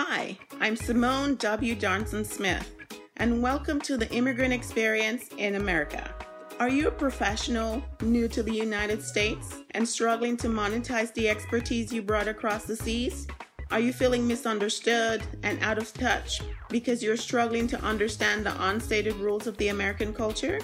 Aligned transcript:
Hi, 0.00 0.38
I'm 0.60 0.76
Simone 0.76 1.34
W. 1.34 1.74
Johnson 1.74 2.24
Smith, 2.24 2.72
and 3.16 3.42
welcome 3.42 3.80
to 3.80 3.96
the 3.96 4.08
Immigrant 4.12 4.52
Experience 4.52 5.24
in 5.38 5.56
America. 5.56 6.14
Are 6.60 6.68
you 6.68 6.86
a 6.86 6.92
professional 6.92 7.82
new 8.00 8.28
to 8.28 8.44
the 8.44 8.52
United 8.52 9.02
States 9.02 9.56
and 9.72 9.88
struggling 9.88 10.36
to 10.36 10.46
monetize 10.46 11.12
the 11.14 11.28
expertise 11.28 11.92
you 11.92 12.00
brought 12.00 12.28
across 12.28 12.62
the 12.62 12.76
seas? 12.76 13.26
Are 13.72 13.80
you 13.80 13.92
feeling 13.92 14.24
misunderstood 14.24 15.20
and 15.42 15.60
out 15.64 15.78
of 15.78 15.92
touch 15.94 16.42
because 16.70 17.02
you're 17.02 17.16
struggling 17.16 17.66
to 17.66 17.82
understand 17.82 18.46
the 18.46 18.68
unstated 18.68 19.16
rules 19.16 19.48
of 19.48 19.56
the 19.56 19.66
American 19.66 20.14
culture? 20.14 20.60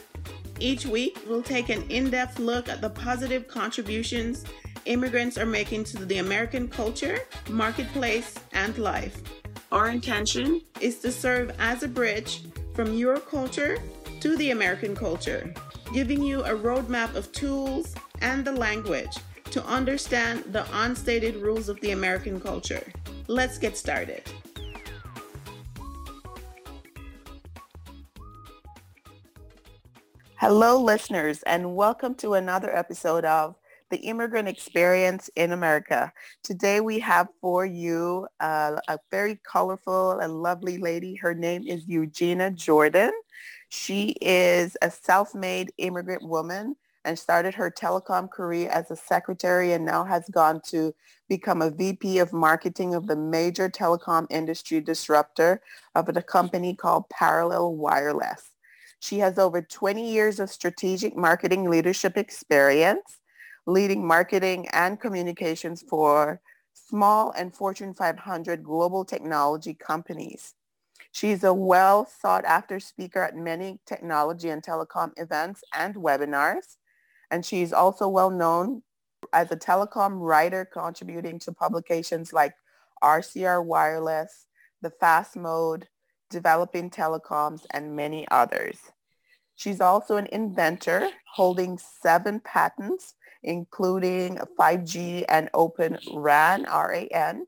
Each 0.60 0.86
week, 0.86 1.18
we'll 1.26 1.42
take 1.42 1.70
an 1.70 1.82
in 1.90 2.08
depth 2.08 2.38
look 2.38 2.68
at 2.68 2.80
the 2.80 2.90
positive 2.90 3.48
contributions 3.48 4.44
immigrants 4.84 5.38
are 5.38 5.46
making 5.46 5.84
to 5.84 6.04
the 6.04 6.18
American 6.18 6.68
culture, 6.68 7.20
marketplace, 7.50 8.34
and 8.52 8.76
life. 8.78 9.22
Our 9.72 9.88
intention 9.88 10.62
is 10.80 10.98
to 11.00 11.10
serve 11.10 11.54
as 11.58 11.82
a 11.82 11.88
bridge 11.88 12.42
from 12.74 12.94
your 12.94 13.18
culture 13.18 13.78
to 14.20 14.36
the 14.36 14.50
American 14.50 14.94
culture, 14.94 15.52
giving 15.92 16.22
you 16.22 16.42
a 16.42 16.50
roadmap 16.50 17.14
of 17.14 17.32
tools 17.32 17.94
and 18.20 18.44
the 18.44 18.52
language 18.52 19.16
to 19.50 19.64
understand 19.66 20.44
the 20.52 20.66
unstated 20.72 21.36
rules 21.36 21.68
of 21.68 21.80
the 21.80 21.92
American 21.92 22.40
culture. 22.40 22.92
Let's 23.28 23.58
get 23.58 23.76
started. 23.76 24.22
Hello, 30.36 30.78
listeners, 30.78 31.42
and 31.44 31.74
welcome 31.74 32.14
to 32.16 32.34
another 32.34 32.74
episode 32.76 33.24
of 33.24 33.54
the 33.94 34.00
immigrant 34.08 34.48
experience 34.48 35.30
in 35.36 35.52
America. 35.52 36.12
Today 36.42 36.80
we 36.80 36.98
have 36.98 37.28
for 37.40 37.64
you 37.64 38.26
uh, 38.40 38.74
a 38.88 38.98
very 39.12 39.38
colorful 39.48 40.18
and 40.18 40.42
lovely 40.42 40.78
lady. 40.78 41.14
Her 41.14 41.32
name 41.32 41.64
is 41.64 41.86
Eugina 41.86 42.52
Jordan. 42.52 43.12
She 43.68 44.16
is 44.20 44.76
a 44.82 44.90
self-made 44.90 45.72
immigrant 45.78 46.24
woman 46.24 46.74
and 47.04 47.16
started 47.16 47.54
her 47.54 47.70
telecom 47.70 48.28
career 48.28 48.68
as 48.70 48.90
a 48.90 48.96
secretary 48.96 49.74
and 49.74 49.84
now 49.84 50.02
has 50.02 50.28
gone 50.28 50.60
to 50.70 50.92
become 51.28 51.62
a 51.62 51.70
VP 51.70 52.18
of 52.18 52.32
marketing 52.32 52.96
of 52.96 53.06
the 53.06 53.14
major 53.14 53.70
telecom 53.70 54.26
industry 54.28 54.80
disruptor 54.80 55.60
of 55.94 56.08
a 56.08 56.20
company 56.20 56.74
called 56.74 57.08
Parallel 57.10 57.76
Wireless. 57.76 58.50
She 58.98 59.20
has 59.20 59.38
over 59.38 59.62
20 59.62 60.10
years 60.10 60.40
of 60.40 60.50
strategic 60.50 61.16
marketing 61.16 61.70
leadership 61.70 62.16
experience 62.16 63.20
leading 63.66 64.06
marketing 64.06 64.68
and 64.72 65.00
communications 65.00 65.82
for 65.88 66.40
small 66.72 67.32
and 67.32 67.54
Fortune 67.54 67.94
500 67.94 68.62
global 68.62 69.04
technology 69.04 69.74
companies. 69.74 70.54
She's 71.12 71.44
a 71.44 71.54
well 71.54 72.06
sought 72.06 72.44
after 72.44 72.80
speaker 72.80 73.22
at 73.22 73.36
many 73.36 73.78
technology 73.86 74.48
and 74.48 74.62
telecom 74.62 75.12
events 75.16 75.62
and 75.72 75.94
webinars. 75.94 76.76
And 77.30 77.44
she's 77.44 77.72
also 77.72 78.08
well 78.08 78.30
known 78.30 78.82
as 79.32 79.50
a 79.50 79.56
telecom 79.56 80.20
writer 80.20 80.64
contributing 80.64 81.38
to 81.40 81.52
publications 81.52 82.32
like 82.32 82.54
RCR 83.02 83.64
Wireless, 83.64 84.46
The 84.82 84.90
Fast 84.90 85.36
Mode, 85.36 85.88
Developing 86.30 86.90
Telecoms, 86.90 87.64
and 87.70 87.96
many 87.96 88.26
others. 88.30 88.78
She's 89.56 89.80
also 89.80 90.16
an 90.16 90.26
inventor 90.32 91.08
holding 91.34 91.78
seven 91.78 92.40
patents 92.40 93.14
including 93.44 94.38
5G 94.58 95.24
and 95.28 95.48
Open 95.54 95.98
RAN, 96.12 96.66
R-A-N. 96.66 97.46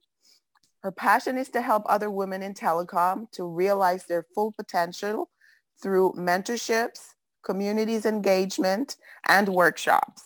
Her 0.83 0.93
passion 0.93 1.37
is 1.37 1.49
to 1.51 1.63
help 1.63 1.83
other 1.87 2.11
women 2.11 2.43
in 2.43 2.55
telecom 2.55 3.31
to 3.33 3.45
realize 3.45 4.05
their 4.05 4.27
full 4.35 4.53
potential 4.53 5.31
through 5.83 6.13
mentorships, 6.17 7.01
communities 7.45 8.07
engagement, 8.07 8.97
and 9.27 9.49
workshops. 9.49 10.23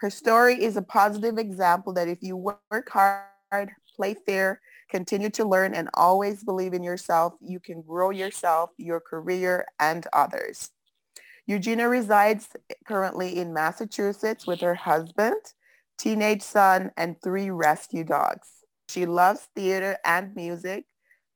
Her 0.00 0.10
story 0.10 0.62
is 0.62 0.76
a 0.76 0.82
positive 0.82 1.38
example 1.38 1.92
that 1.94 2.08
if 2.08 2.22
you 2.22 2.36
work 2.36 2.88
hard, 2.90 3.70
play 3.96 4.14
fair, 4.26 4.60
continue 4.90 5.30
to 5.30 5.44
learn, 5.44 5.74
and 5.74 5.88
always 5.94 6.44
believe 6.44 6.74
in 6.74 6.82
yourself, 6.82 7.34
you 7.40 7.58
can 7.58 7.82
grow 7.82 8.10
yourself, 8.10 8.70
your 8.76 9.00
career, 9.00 9.66
and 9.80 10.06
others. 10.12 10.70
Eugina 11.48 11.88
resides 11.88 12.48
currently 12.86 13.38
in 13.38 13.52
Massachusetts 13.52 14.46
with 14.46 14.60
her 14.60 14.74
husband, 14.74 15.40
teenage 15.96 16.42
son, 16.42 16.90
and 16.96 17.20
three 17.22 17.50
rescue 17.50 18.02
dogs. 18.02 18.48
She 18.88 19.06
loves 19.06 19.48
theater 19.54 19.96
and 20.04 20.34
music. 20.34 20.86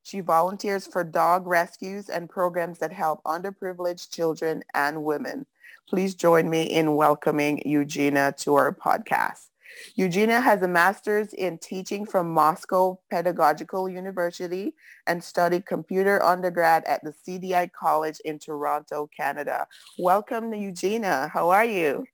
She 0.03 0.19
volunteers 0.19 0.85
for 0.85 1.03
dog 1.03 1.47
rescues 1.47 2.09
and 2.09 2.29
programs 2.29 2.79
that 2.79 2.91
help 2.91 3.23
underprivileged 3.23 4.09
children 4.09 4.63
and 4.73 5.03
women. 5.03 5.45
Please 5.87 6.15
join 6.15 6.49
me 6.49 6.63
in 6.63 6.95
welcoming 6.95 7.61
Eugina 7.65 8.35
to 8.37 8.55
our 8.55 8.73
podcast. 8.73 9.50
Eugina 9.97 10.41
has 10.41 10.61
a 10.61 10.67
master's 10.67 11.33
in 11.33 11.57
teaching 11.57 12.05
from 12.05 12.31
Moscow 12.31 12.99
Pedagogical 13.09 13.89
University 13.89 14.73
and 15.07 15.23
studied 15.23 15.65
computer 15.65 16.21
undergrad 16.23 16.83
at 16.85 17.03
the 17.03 17.13
CDI 17.13 17.71
College 17.71 18.19
in 18.25 18.39
Toronto, 18.39 19.09
Canada. 19.15 19.67
Welcome, 19.97 20.51
Eugina. 20.51 21.29
How 21.29 21.49
are 21.49 21.65
you? 21.65 22.05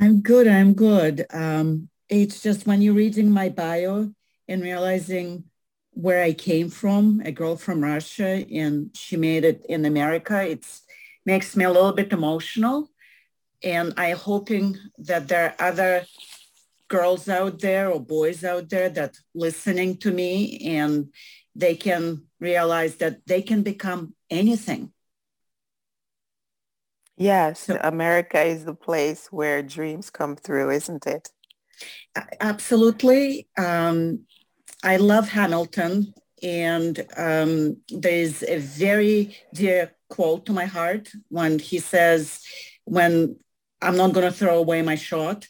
I'm 0.00 0.20
good. 0.20 0.46
I'm 0.46 0.74
good. 0.74 1.26
Um, 1.30 1.88
it's 2.08 2.42
just 2.42 2.66
when 2.66 2.82
you're 2.82 2.94
reading 2.94 3.30
my 3.30 3.48
bio 3.48 4.10
and 4.46 4.62
realizing 4.62 5.44
where 5.90 6.22
I 6.22 6.32
came 6.32 6.70
from, 6.70 7.20
a 7.24 7.32
girl 7.32 7.56
from 7.56 7.82
Russia, 7.82 8.46
and 8.52 8.90
she 8.94 9.16
made 9.16 9.44
it 9.44 9.66
in 9.68 9.84
America, 9.84 10.40
it 10.48 10.64
makes 11.26 11.56
me 11.56 11.64
a 11.64 11.72
little 11.72 11.92
bit 11.92 12.12
emotional. 12.12 12.90
And 13.64 13.92
I'm 13.96 14.16
hoping 14.16 14.78
that 14.98 15.26
there 15.26 15.56
are 15.58 15.68
other 15.68 16.06
girls 16.88 17.28
out 17.28 17.60
there 17.60 17.90
or 17.90 18.00
boys 18.00 18.44
out 18.44 18.68
there 18.68 18.88
that 18.88 19.16
listening 19.34 19.96
to 19.98 20.10
me 20.10 20.58
and 20.78 21.12
they 21.54 21.74
can 21.74 22.24
realize 22.40 22.96
that 22.96 23.26
they 23.26 23.42
can 23.42 23.62
become 23.62 24.14
anything. 24.30 24.92
Yes, 27.16 27.60
so, 27.60 27.78
America 27.82 28.40
is 28.40 28.64
the 28.64 28.74
place 28.74 29.26
where 29.32 29.62
dreams 29.62 30.08
come 30.08 30.36
through, 30.36 30.70
isn't 30.70 31.06
it? 31.06 31.30
Absolutely. 32.40 33.48
Um, 33.58 34.20
I 34.84 34.96
love 34.96 35.28
Hamilton 35.28 36.14
and 36.42 37.04
um, 37.16 37.78
there's 37.88 38.42
a 38.44 38.58
very 38.58 39.36
dear 39.52 39.92
quote 40.08 40.46
to 40.46 40.52
my 40.52 40.66
heart 40.66 41.10
when 41.28 41.58
he 41.58 41.78
says, 41.78 42.42
when 42.84 43.36
I'm 43.82 43.96
not 43.96 44.12
going 44.12 44.26
to 44.26 44.36
throw 44.36 44.58
away 44.58 44.82
my 44.82 44.94
shot, 44.94 45.46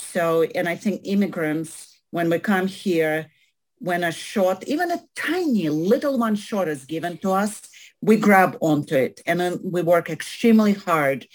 so, 0.00 0.42
and 0.42 0.68
I 0.68 0.76
think 0.76 1.02
immigrants, 1.04 2.00
when 2.10 2.30
we 2.30 2.38
come 2.38 2.66
here, 2.66 3.30
when 3.78 4.04
a 4.04 4.12
shot, 4.12 4.64
even 4.66 4.90
a 4.90 5.02
tiny 5.16 5.68
little 5.68 6.18
one 6.18 6.34
shot 6.34 6.68
is 6.68 6.84
given 6.84 7.16
to 7.18 7.32
us, 7.32 7.62
we 8.02 8.16
grab 8.16 8.56
onto 8.60 8.94
it 8.94 9.20
and 9.26 9.40
then 9.40 9.58
we 9.62 9.82
work 9.82 10.10
extremely 10.10 10.72
hard. 10.72 11.26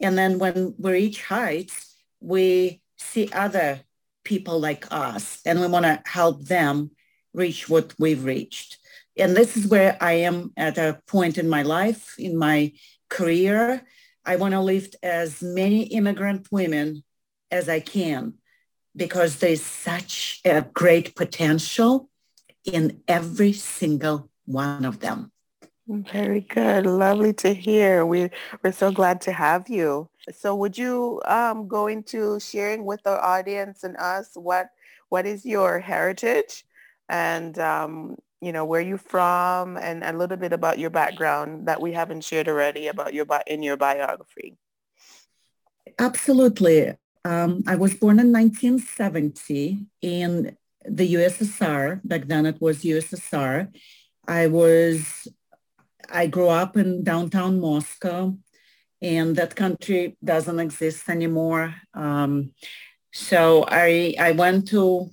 And 0.00 0.16
then 0.16 0.38
when 0.38 0.74
we 0.78 0.92
reach 0.92 1.22
heights, 1.24 1.94
we 2.20 2.80
see 2.96 3.28
other 3.32 3.80
people 4.24 4.60
like 4.60 4.86
us 4.92 5.40
and 5.44 5.60
we 5.60 5.66
want 5.66 5.84
to 5.84 6.02
help 6.04 6.44
them 6.44 6.90
reach 7.32 7.68
what 7.68 7.94
we've 7.98 8.24
reached. 8.24 8.78
And 9.16 9.36
this 9.36 9.56
is 9.56 9.66
where 9.66 9.96
I 10.00 10.12
am 10.12 10.52
at 10.56 10.78
a 10.78 11.00
point 11.06 11.38
in 11.38 11.48
my 11.48 11.62
life, 11.62 12.14
in 12.18 12.36
my 12.36 12.72
career. 13.08 13.82
I 14.24 14.36
want 14.36 14.52
to 14.52 14.60
lift 14.60 14.96
as 15.02 15.42
many 15.42 15.82
immigrant 15.82 16.46
women 16.50 17.02
as 17.50 17.68
I 17.68 17.80
can 17.80 18.34
because 18.96 19.36
there's 19.38 19.62
such 19.62 20.40
a 20.44 20.62
great 20.62 21.14
potential 21.14 22.08
in 22.64 23.02
every 23.08 23.52
single 23.52 24.30
one 24.44 24.84
of 24.84 25.00
them. 25.00 25.32
Very 25.88 26.42
good. 26.42 26.86
Lovely 26.86 27.32
to 27.34 27.52
hear. 27.52 28.06
We, 28.06 28.30
we're 28.62 28.72
so 28.72 28.92
glad 28.92 29.20
to 29.22 29.32
have 29.32 29.68
you. 29.68 30.08
So 30.32 30.54
would 30.54 30.78
you 30.78 31.20
um, 31.24 31.66
go 31.66 31.88
into 31.88 32.38
sharing 32.38 32.84
with 32.84 33.00
our 33.06 33.20
audience 33.20 33.82
and 33.82 33.96
us 33.96 34.30
what 34.34 34.68
what 35.08 35.26
is 35.26 35.44
your 35.44 35.80
heritage 35.80 36.64
and 37.08 37.58
um, 37.58 38.16
you 38.40 38.52
know 38.52 38.64
where 38.64 38.80
you 38.80 38.96
from 38.96 39.76
and 39.76 40.04
a 40.04 40.12
little 40.12 40.36
bit 40.36 40.52
about 40.52 40.78
your 40.78 40.90
background 40.90 41.66
that 41.66 41.80
we 41.80 41.92
haven't 41.92 42.22
shared 42.22 42.46
already 42.46 42.86
about 42.86 43.12
your 43.12 43.26
in 43.48 43.62
your 43.62 43.76
biography. 43.76 44.56
Absolutely. 45.98 46.94
Um, 47.24 47.62
I 47.66 47.76
was 47.76 47.94
born 47.94 48.18
in 48.18 48.32
1970 48.32 49.86
in 50.02 50.56
the 50.84 51.14
USSR. 51.14 52.00
Back 52.04 52.26
then 52.26 52.46
it 52.46 52.60
was 52.60 52.82
USSR. 52.82 53.74
I 54.26 54.46
was, 54.46 55.28
I 56.08 56.26
grew 56.26 56.48
up 56.48 56.76
in 56.76 57.04
downtown 57.04 57.60
Moscow 57.60 58.36
and 59.02 59.36
that 59.36 59.56
country 59.56 60.16
doesn't 60.24 60.60
exist 60.60 61.08
anymore. 61.08 61.74
Um, 61.94 62.52
so 63.12 63.64
I, 63.68 64.14
I 64.18 64.32
went 64.32 64.68
to 64.68 65.10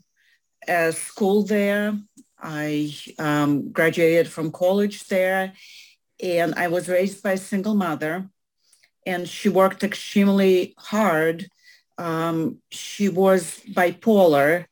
a 0.68 0.92
school 0.92 1.44
there 1.44 1.98
I 2.40 2.94
um, 3.18 3.72
graduated 3.72 4.28
from 4.28 4.52
college 4.52 5.08
there 5.08 5.54
and 6.22 6.54
I 6.56 6.68
was 6.68 6.88
raised 6.88 7.24
by 7.24 7.34
a 7.34 7.38
single 7.38 7.74
mother 7.74 8.30
and 9.06 9.28
she 9.28 9.50
worked 9.50 9.84
extremely 9.84 10.76
hard. 10.78 11.50
Um, 11.98 12.60
she 12.70 13.10
was 13.10 13.62
bipolar 13.70 14.66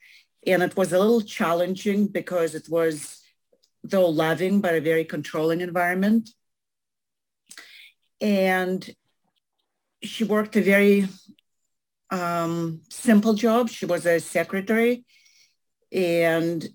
and 0.46 0.62
it 0.62 0.78
was 0.78 0.94
a 0.94 1.00
little 1.00 1.22
challenging 1.22 2.08
because 2.08 2.54
it 2.54 2.70
was 2.70 3.22
though 3.84 4.10
loving 4.10 4.62
but 4.62 4.76
a 4.76 4.82
very 4.82 5.06
controlling 5.06 5.62
environment. 5.62 6.30
And 8.22 8.88
she 10.02 10.24
worked 10.24 10.56
a 10.56 10.62
very 10.62 11.08
um, 12.12 12.82
simple 12.90 13.34
job. 13.34 13.70
She 13.70 13.86
was 13.86 14.06
a 14.06 14.20
secretary 14.20 15.04
and 15.92 16.68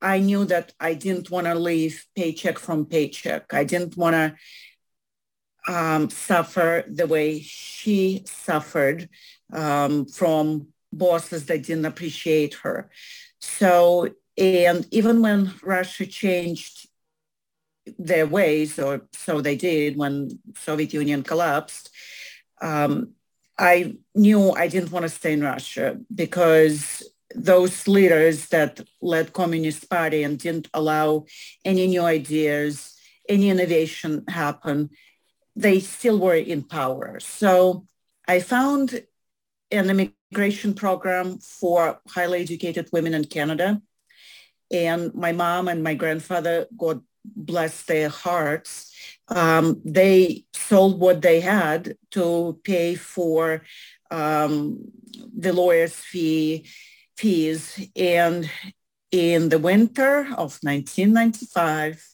I 0.00 0.20
knew 0.20 0.44
that 0.44 0.72
I 0.78 0.94
didn't 0.94 1.30
want 1.30 1.46
to 1.46 1.54
leave 1.54 2.04
paycheck 2.14 2.58
from 2.58 2.86
paycheck. 2.86 3.52
I 3.52 3.64
didn't 3.64 3.96
want 3.96 4.14
to 4.14 4.36
um, 5.68 6.08
suffer 6.08 6.84
the 6.88 7.06
way 7.06 7.40
she 7.40 8.22
suffered 8.24 9.08
um, 9.52 10.06
from 10.06 10.68
bosses 10.92 11.46
that 11.46 11.62
didn't 11.62 11.84
appreciate 11.84 12.54
her. 12.54 12.90
So, 13.40 14.08
and 14.36 14.86
even 14.90 15.20
when 15.20 15.52
Russia 15.62 16.06
changed 16.06 16.88
their 17.98 18.26
ways, 18.26 18.78
or 18.78 19.02
so 19.12 19.40
they 19.40 19.56
did 19.56 19.96
when 19.96 20.40
Soviet 20.56 20.92
Union 20.94 21.22
collapsed, 21.22 21.90
um, 22.60 23.12
I 23.58 23.96
knew 24.14 24.52
I 24.52 24.68
didn't 24.68 24.92
want 24.92 25.02
to 25.02 25.08
stay 25.08 25.32
in 25.34 25.42
Russia 25.42 25.98
because 26.14 27.02
those 27.34 27.86
leaders 27.86 28.48
that 28.48 28.80
led 29.02 29.32
Communist 29.32 29.90
Party 29.90 30.22
and 30.22 30.38
didn't 30.38 30.68
allow 30.72 31.26
any 31.64 31.86
new 31.86 32.02
ideas, 32.02 32.94
any 33.28 33.50
innovation 33.50 34.24
happen, 34.28 34.90
they 35.58 35.80
still 35.80 36.18
were 36.20 36.36
in 36.36 36.62
power. 36.62 37.18
So 37.18 37.84
I 38.28 38.38
found 38.38 39.02
an 39.72 39.90
immigration 39.90 40.72
program 40.72 41.38
for 41.38 42.00
highly 42.08 42.42
educated 42.42 42.88
women 42.92 43.12
in 43.12 43.24
Canada. 43.24 43.82
And 44.70 45.12
my 45.14 45.32
mom 45.32 45.66
and 45.66 45.82
my 45.82 45.94
grandfather, 45.94 46.66
God 46.76 47.02
bless 47.24 47.82
their 47.82 48.08
hearts, 48.08 48.94
um, 49.28 49.82
they 49.84 50.44
sold 50.54 51.00
what 51.00 51.22
they 51.22 51.40
had 51.40 51.96
to 52.12 52.60
pay 52.62 52.94
for 52.94 53.62
um, 54.12 54.78
the 55.36 55.52
lawyer's 55.52 55.94
fee, 55.94 56.66
fees. 57.16 57.90
And 57.96 58.48
in 59.10 59.48
the 59.48 59.58
winter 59.58 60.20
of 60.20 60.58
1995, 60.62 62.06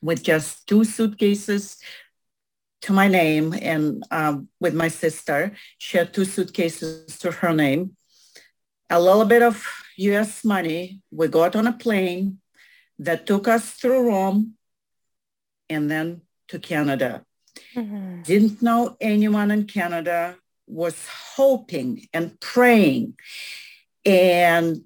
with 0.00 0.22
just 0.22 0.66
two 0.66 0.84
suitcases 0.84 1.76
to 2.82 2.92
my 2.92 3.08
name 3.08 3.54
and 3.60 4.04
um, 4.10 4.48
with 4.60 4.74
my 4.74 4.88
sister, 4.88 5.52
she 5.78 5.98
had 5.98 6.14
two 6.14 6.24
suitcases 6.24 7.18
to 7.18 7.30
her 7.30 7.52
name, 7.52 7.96
a 8.88 9.00
little 9.00 9.24
bit 9.24 9.42
of 9.42 9.66
US 9.96 10.44
money. 10.44 11.00
We 11.10 11.28
got 11.28 11.56
on 11.56 11.66
a 11.66 11.72
plane 11.72 12.38
that 12.98 13.26
took 13.26 13.48
us 13.48 13.72
through 13.72 14.08
Rome 14.08 14.54
and 15.68 15.90
then 15.90 16.22
to 16.48 16.58
Canada. 16.58 17.24
Mm-hmm. 17.74 18.22
Didn't 18.22 18.62
know 18.62 18.96
anyone 19.00 19.50
in 19.50 19.64
Canada, 19.66 20.36
was 20.66 21.06
hoping 21.34 22.06
and 22.12 22.38
praying 22.40 23.14
and 24.04 24.82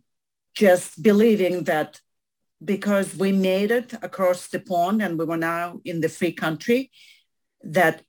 just 0.54 1.02
believing 1.02 1.64
that 1.64 2.00
because 2.64 3.14
we 3.14 3.32
made 3.32 3.70
it 3.70 3.92
across 4.02 4.48
the 4.48 4.60
pond 4.60 5.02
and 5.02 5.18
we 5.18 5.24
were 5.24 5.36
now 5.36 5.80
in 5.84 6.00
the 6.00 6.08
free 6.08 6.32
country, 6.32 6.90
that 7.64 8.02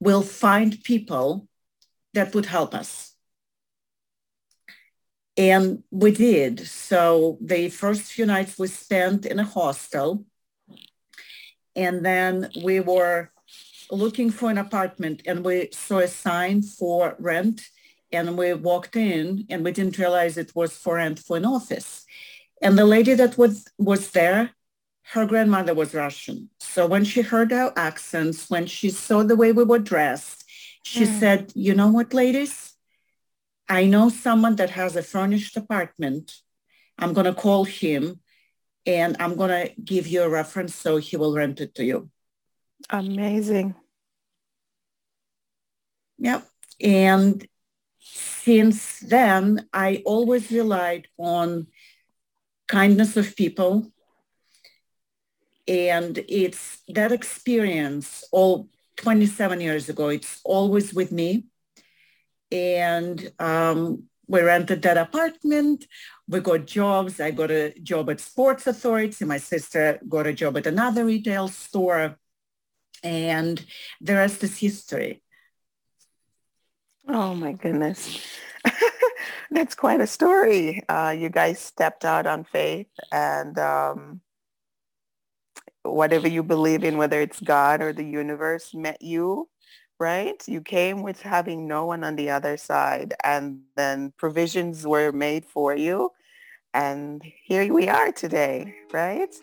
we'll 0.00 0.22
find 0.22 0.82
people 0.82 1.48
that 2.14 2.34
would 2.34 2.46
help 2.46 2.74
us. 2.74 3.14
And 5.36 5.82
we 5.90 6.12
did. 6.12 6.66
So 6.66 7.38
the 7.40 7.68
first 7.68 8.02
few 8.02 8.26
nights 8.26 8.58
we 8.58 8.68
spent 8.68 9.26
in 9.26 9.38
a 9.38 9.44
hostel. 9.44 10.24
And 11.74 12.04
then 12.04 12.50
we 12.64 12.80
were 12.80 13.30
looking 13.90 14.30
for 14.30 14.50
an 14.50 14.58
apartment 14.58 15.22
and 15.26 15.44
we 15.44 15.68
saw 15.72 15.98
a 15.98 16.08
sign 16.08 16.62
for 16.62 17.16
rent 17.18 17.62
and 18.10 18.38
we 18.38 18.54
walked 18.54 18.96
in 18.96 19.46
and 19.50 19.62
we 19.62 19.72
didn't 19.72 19.98
realize 19.98 20.36
it 20.36 20.52
was 20.54 20.76
for 20.76 20.94
rent 20.94 21.18
for 21.18 21.36
an 21.36 21.44
office. 21.44 22.06
And 22.62 22.78
the 22.78 22.86
lady 22.86 23.14
that 23.14 23.36
was, 23.36 23.68
was 23.78 24.10
there, 24.12 24.52
her 25.12 25.24
grandmother 25.24 25.72
was 25.72 25.94
Russian. 25.94 26.50
So 26.58 26.86
when 26.86 27.04
she 27.04 27.22
heard 27.22 27.52
our 27.52 27.72
accents, 27.76 28.50
when 28.50 28.66
she 28.66 28.90
saw 28.90 29.22
the 29.22 29.36
way 29.36 29.52
we 29.52 29.62
were 29.62 29.78
dressed, 29.78 30.44
she 30.82 31.04
mm. 31.04 31.18
said, 31.20 31.52
you 31.54 31.74
know 31.74 31.88
what, 31.88 32.12
ladies? 32.12 32.74
I 33.68 33.86
know 33.86 34.08
someone 34.08 34.56
that 34.56 34.70
has 34.70 34.96
a 34.96 35.02
furnished 35.02 35.56
apartment. 35.56 36.34
I'm 36.98 37.12
going 37.12 37.26
to 37.26 37.34
call 37.34 37.64
him 37.64 38.20
and 38.84 39.16
I'm 39.20 39.36
going 39.36 39.50
to 39.50 39.80
give 39.80 40.06
you 40.08 40.22
a 40.22 40.28
reference 40.28 40.74
so 40.74 40.96
he 40.96 41.16
will 41.16 41.34
rent 41.34 41.60
it 41.60 41.74
to 41.76 41.84
you. 41.84 42.10
Amazing. 42.90 43.74
Yep. 46.18 46.48
And 46.80 47.46
since 47.98 49.00
then, 49.00 49.68
I 49.72 50.02
always 50.04 50.50
relied 50.50 51.08
on 51.16 51.68
kindness 52.66 53.16
of 53.16 53.36
people. 53.36 53.92
And 55.68 56.18
it's 56.28 56.82
that 56.88 57.12
experience 57.12 58.24
all 58.30 58.68
27 58.96 59.60
years 59.60 59.88
ago, 59.88 60.08
it's 60.08 60.40
always 60.44 60.94
with 60.94 61.12
me. 61.12 61.44
And 62.50 63.32
um, 63.38 64.04
we 64.28 64.40
rented 64.40 64.82
that 64.82 64.96
apartment. 64.96 65.86
We 66.28 66.40
got 66.40 66.66
jobs. 66.66 67.20
I 67.20 67.30
got 67.30 67.50
a 67.50 67.72
job 67.80 68.10
at 68.10 68.20
Sports 68.20 68.66
Authority. 68.66 69.24
My 69.24 69.38
sister 69.38 69.98
got 70.08 70.26
a 70.26 70.32
job 70.32 70.56
at 70.56 70.66
another 70.66 71.04
retail 71.04 71.48
store. 71.48 72.18
And 73.02 73.64
the 74.00 74.14
rest 74.14 74.42
is 74.42 74.58
history. 74.58 75.22
Oh 77.08 77.34
my 77.34 77.52
goodness. 77.52 78.20
That's 79.50 79.74
quite 79.74 80.00
a 80.00 80.06
story. 80.06 80.82
Uh, 80.88 81.14
you 81.16 81.28
guys 81.28 81.60
stepped 81.60 82.04
out 82.04 82.26
on 82.26 82.44
faith 82.44 82.88
and 83.12 83.56
um, 83.58 84.20
whatever 85.92 86.28
you 86.28 86.42
believe 86.42 86.84
in, 86.84 86.96
whether 86.96 87.20
it's 87.20 87.40
God 87.40 87.80
or 87.82 87.92
the 87.92 88.04
universe, 88.04 88.74
met 88.74 89.02
you, 89.02 89.48
right? 89.98 90.42
You 90.46 90.60
came 90.60 91.02
with 91.02 91.22
having 91.22 91.66
no 91.66 91.86
one 91.86 92.04
on 92.04 92.16
the 92.16 92.30
other 92.30 92.56
side 92.56 93.14
and 93.24 93.60
then 93.76 94.12
provisions 94.16 94.86
were 94.86 95.12
made 95.12 95.44
for 95.44 95.74
you. 95.74 96.10
And 96.74 97.22
here 97.44 97.72
we 97.72 97.88
are 97.88 98.12
today, 98.12 98.74
right? 98.92 99.34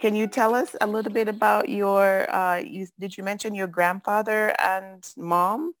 Can 0.00 0.14
you 0.14 0.26
tell 0.26 0.54
us 0.54 0.76
a 0.80 0.86
little 0.86 1.12
bit 1.12 1.26
about 1.26 1.68
your, 1.68 2.30
uh, 2.32 2.58
you, 2.58 2.86
did 3.00 3.16
you 3.16 3.24
mention 3.24 3.54
your 3.54 3.66
grandfather 3.66 4.54
and 4.60 5.02
mom? 5.16 5.72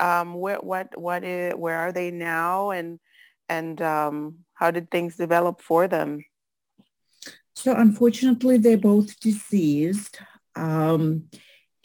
Um, 0.00 0.34
where, 0.34 0.56
what, 0.56 0.98
what 0.98 1.24
is, 1.24 1.54
where 1.54 1.78
are 1.78 1.92
they 1.92 2.10
now 2.10 2.70
and, 2.70 2.98
and 3.48 3.80
um, 3.82 4.38
how 4.54 4.70
did 4.70 4.90
things 4.90 5.16
develop 5.16 5.60
for 5.60 5.86
them? 5.86 6.24
So 7.54 7.74
unfortunately, 7.74 8.56
they're 8.56 8.76
both 8.78 9.20
deceased. 9.20 10.20
Um, 10.56 11.24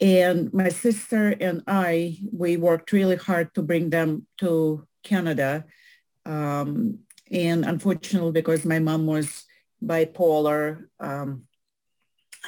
and 0.00 0.52
my 0.54 0.70
sister 0.70 1.36
and 1.40 1.62
I, 1.66 2.18
we 2.32 2.56
worked 2.56 2.92
really 2.92 3.16
hard 3.16 3.54
to 3.54 3.62
bring 3.62 3.90
them 3.90 4.26
to 4.38 4.86
Canada. 5.04 5.66
Um, 6.24 7.00
and 7.30 7.64
unfortunately, 7.64 8.32
because 8.32 8.64
my 8.64 8.78
mom 8.78 9.06
was 9.06 9.44
bipolar, 9.84 10.86
um, 10.98 11.44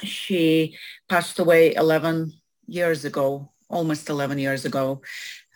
she 0.01 0.77
passed 1.07 1.39
away 1.39 1.75
11 1.75 2.33
years 2.67 3.05
ago, 3.05 3.51
almost 3.69 4.09
11 4.09 4.39
years 4.39 4.65
ago. 4.65 5.01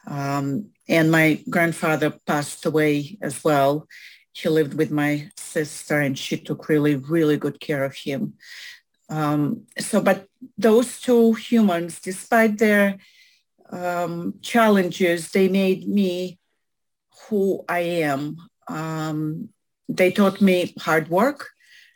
Um, 0.05 0.69
and 0.87 1.11
my 1.11 1.43
grandfather 1.49 2.11
passed 2.25 2.65
away 2.65 3.17
as 3.21 3.43
well. 3.43 3.87
He 4.33 4.49
lived 4.49 4.75
with 4.75 4.91
my 4.91 5.29
sister 5.35 5.99
and 5.99 6.17
she 6.17 6.37
took 6.37 6.69
really, 6.69 6.95
really 6.95 7.37
good 7.37 7.59
care 7.59 7.83
of 7.83 7.95
him. 7.95 8.33
Um, 9.09 9.65
so, 9.79 10.01
but 10.01 10.27
those 10.57 11.01
two 11.01 11.33
humans, 11.33 11.99
despite 11.99 12.57
their 12.57 12.97
um, 13.69 14.35
challenges, 14.41 15.31
they 15.31 15.47
made 15.49 15.87
me 15.87 16.39
who 17.27 17.63
I 17.67 17.79
am. 17.79 18.37
Um, 18.67 19.49
they 19.89 20.11
taught 20.11 20.41
me 20.41 20.73
hard 20.79 21.09
work. 21.09 21.49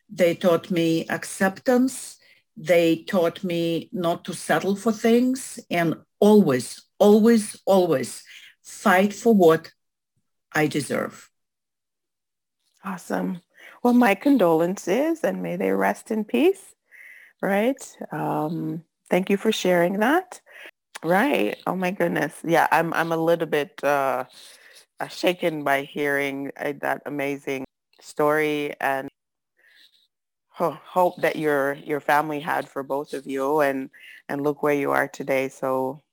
They 0.10 0.36
taught 0.36 0.72
me 0.72 1.06
acceptance 1.08 2.18
They 2.62 3.04
taught 3.04 3.44
me 3.44 3.90
not 3.92 4.24
to 4.26 4.34
settle 4.34 4.76
for 4.76 4.92
things 4.92 5.60
and 5.72 5.96
always, 6.20 6.80
always, 7.00 7.60
always 7.66 8.24
fight 8.62 9.14
for 9.14 9.34
what 9.34 9.72
I 10.54 10.68
deserve. 10.68 11.28
Awesome. 12.86 13.42
Well, 13.82 13.96
my 13.96 14.14
condolences 14.14 15.24
and 15.24 15.42
may 15.42 15.56
they 15.56 15.72
rest 15.72 16.12
in 16.12 16.24
peace. 16.24 16.76
Right. 17.42 17.82
Um, 18.12 18.84
thank 19.10 19.32
you 19.32 19.38
for 19.38 19.52
sharing 19.52 20.00
that. 20.00 20.40
Right. 21.04 21.58
Oh 21.66 21.76
my 21.76 21.90
goodness. 21.90 22.36
Yeah, 22.44 22.68
I'm 22.72 22.94
I'm 22.94 23.12
a 23.12 23.18
little 23.18 23.48
bit 23.48 23.84
uh, 23.84 24.26
shaken 25.10 25.64
by 25.64 25.82
hearing 25.84 26.52
uh, 26.58 26.74
that 26.82 27.02
amazing 27.08 27.66
story 28.00 28.76
and 28.80 29.10
hope 30.70 31.20
that 31.22 31.36
your 31.36 31.74
your 31.74 32.00
family 32.00 32.40
had 32.40 32.70
for 32.70 32.84
both 32.84 33.14
of 33.14 33.26
you 33.26 33.62
and 33.62 33.90
and 34.30 34.44
look 34.44 34.62
where 34.62 34.74
you 34.76 34.92
are 34.92 35.08
today. 35.08 35.50
So 35.50 36.04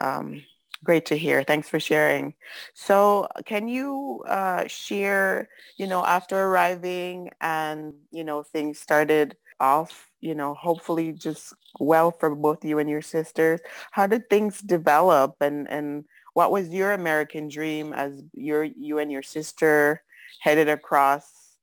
um, 0.00 0.42
great 0.84 1.06
to 1.06 1.16
hear. 1.16 1.42
Thanks 1.42 1.68
for 1.68 1.80
sharing. 1.80 2.34
So 2.74 3.28
can 3.46 3.68
you 3.68 4.22
uh, 4.28 4.66
share, 4.66 5.48
you 5.76 5.86
know, 5.86 6.04
after 6.04 6.36
arriving 6.36 7.30
and, 7.40 7.94
you 8.10 8.24
know, 8.24 8.42
things 8.42 8.78
started 8.78 9.36
off, 9.60 10.10
you 10.20 10.34
know, 10.34 10.54
hopefully 10.54 11.12
just 11.12 11.54
well 11.78 12.10
for 12.10 12.34
both 12.34 12.64
you 12.64 12.78
and 12.78 12.90
your 12.90 13.02
sisters. 13.02 13.60
How 13.92 14.06
did 14.06 14.28
things 14.28 14.60
develop 14.60 15.36
and, 15.40 15.70
and 15.70 16.04
what 16.34 16.50
was 16.50 16.68
your 16.70 16.92
American 16.92 17.48
dream 17.48 17.92
as 17.92 18.22
your, 18.34 18.64
you 18.64 18.98
and 18.98 19.12
your 19.12 19.22
sister 19.22 20.02
headed 20.40 20.68
across 20.68 21.56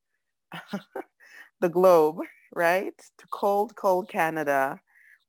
the 1.62 1.70
globe, 1.70 2.18
right? 2.54 2.98
To 2.98 3.28
cold, 3.32 3.75
cold 3.75 4.10
Canada 4.10 4.80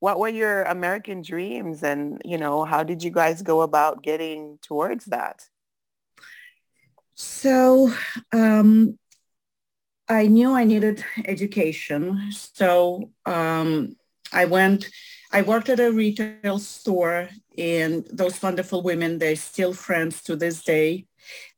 what 0.01 0.17
were 0.17 0.29
your 0.29 0.63
American 0.63 1.21
dreams 1.21 1.83
and, 1.83 2.19
you 2.25 2.37
know, 2.37 2.65
how 2.65 2.83
did 2.83 3.03
you 3.03 3.11
guys 3.11 3.43
go 3.43 3.61
about 3.61 4.01
getting 4.01 4.57
towards 4.63 5.05
that? 5.05 5.47
So 7.13 7.93
um, 8.33 8.97
I 10.09 10.25
knew 10.25 10.53
I 10.53 10.63
needed 10.63 11.05
education. 11.25 12.31
So 12.31 13.11
um, 13.27 13.95
I 14.33 14.45
went, 14.45 14.89
I 15.31 15.43
worked 15.43 15.69
at 15.69 15.79
a 15.79 15.91
retail 15.91 16.57
store 16.57 17.29
and 17.55 18.03
those 18.11 18.41
wonderful 18.41 18.81
women, 18.81 19.19
they're 19.19 19.35
still 19.35 19.71
friends 19.71 20.23
to 20.23 20.35
this 20.35 20.63
day. 20.63 21.05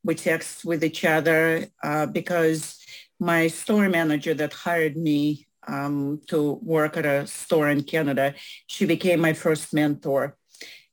We 0.04 0.16
text 0.16 0.66
with 0.66 0.84
each 0.84 1.06
other 1.06 1.66
uh, 1.82 2.06
because 2.06 2.83
my 3.20 3.48
store 3.48 3.88
manager 3.88 4.34
that 4.34 4.52
hired 4.52 4.96
me 4.96 5.46
um, 5.66 6.20
to 6.28 6.58
work 6.62 6.96
at 6.96 7.06
a 7.06 7.26
store 7.26 7.70
in 7.70 7.82
Canada. 7.82 8.34
She 8.66 8.86
became 8.86 9.20
my 9.20 9.32
first 9.32 9.72
mentor. 9.72 10.36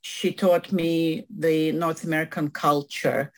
She 0.00 0.32
taught 0.32 0.72
me 0.72 1.26
the 1.30 1.72
North 1.72 2.04
American 2.04 2.50
culture. 2.50 3.32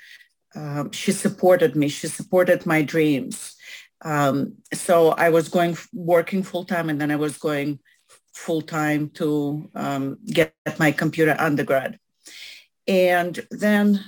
Um, 0.55 0.93
she 0.93 1.13
supported 1.13 1.77
me. 1.77 1.89
She 1.89 2.07
supported 2.07 2.65
my 2.65 2.83
dreams. 2.83 3.57
Um, 4.03 4.55
so 4.73 5.11
I 5.11 5.31
was 5.31 5.49
going 5.49 5.77
working 5.93 6.43
full 6.43 6.65
time, 6.65 6.89
and 6.91 7.01
then 7.01 7.11
I 7.11 7.17
was 7.17 7.37
going 7.39 7.81
full 8.35 8.63
time 8.63 9.11
to 9.11 9.71
um, 9.75 10.19
get 10.27 10.55
my 10.79 10.93
computer 10.93 11.37
undergrad. 11.39 11.99
And 12.87 13.47
then 13.51 14.05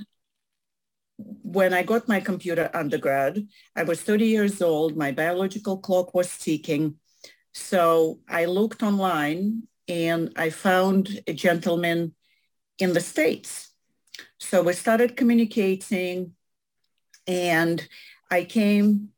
when 1.19 1.73
I 1.73 1.83
got 1.83 2.09
my 2.09 2.21
computer 2.21 2.71
undergrad, 2.75 3.47
I 3.75 3.83
was 3.85 4.03
30 4.03 4.27
years 4.27 4.61
old. 4.61 4.97
My 4.97 5.13
biological 5.13 5.79
clock 5.79 6.15
was 6.15 6.37
ticking. 6.37 6.97
So 7.55 8.21
I 8.29 8.45
looked 8.45 8.83
online 8.83 9.63
and 9.89 10.33
I 10.37 10.51
found 10.51 11.21
a 11.27 11.33
gentleman 11.33 12.15
in 12.79 12.93
the 12.93 13.01
States. 13.01 13.73
So 14.39 14.63
we 14.63 14.75
started 14.75 15.17
communicating 15.17 16.33
and 17.27 17.87
I 18.31 18.45
came 18.45 19.09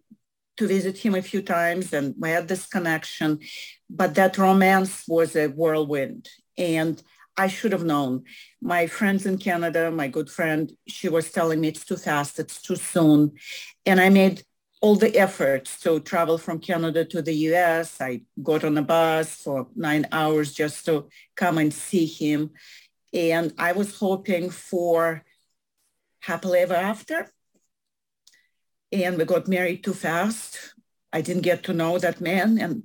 to 0.57 0.67
visit 0.67 0.99
him 0.99 1.15
a 1.15 1.23
few 1.23 1.43
times 1.43 1.93
and 1.93 2.15
we 2.19 2.31
had 2.31 2.49
this 2.49 2.67
connection, 2.67 3.41
but 3.89 4.15
that 4.15 4.39
romance 4.39 5.05
was 5.09 5.35
a 5.37 5.49
whirlwind. 5.49 6.29
And 6.57 7.03
I 7.39 7.47
should 7.47 7.71
have 7.73 7.85
known. 7.85 8.25
My 8.61 8.89
friends 8.89 9.25
in 9.25 9.39
Canada, 9.39 9.91
my 9.93 10.09
good 10.09 10.29
friend, 10.29 10.73
she 10.89 11.09
was 11.09 11.31
telling 11.31 11.61
me 11.61 11.69
it's 11.69 11.85
too 11.85 11.97
fast, 11.97 12.41
it's 12.41 12.61
too 12.61 12.75
soon. 12.75 13.33
And 13.87 14.01
I 14.01 14.09
made 14.09 14.43
all 14.81 14.97
the 14.97 15.17
efforts 15.17 15.81
to 15.81 16.01
travel 16.01 16.37
from 16.37 16.59
Canada 16.59 17.05
to 17.05 17.23
the 17.23 17.35
US. 17.51 18.01
I 18.01 18.23
got 18.43 18.65
on 18.65 18.77
a 18.77 18.83
bus 18.83 19.37
for 19.37 19.69
nine 19.77 20.07
hours 20.11 20.53
just 20.53 20.85
to 20.87 21.09
come 21.37 21.59
and 21.59 21.73
see 21.73 22.07
him. 22.07 22.51
And 23.15 23.55
I 23.57 23.71
was 23.73 23.97
hoping 23.97 24.51
for 24.51 25.25
happily 26.21 26.59
ever 26.59 26.75
after. 26.75 27.31
And 28.91 29.17
we 29.17 29.25
got 29.25 29.47
married 29.47 29.85
too 29.85 29.95
fast. 29.95 30.75
I 31.13 31.21
didn't 31.21 31.43
get 31.43 31.63
to 31.65 31.73
know 31.73 31.99
that 31.99 32.21
man. 32.21 32.59
And 32.59 32.83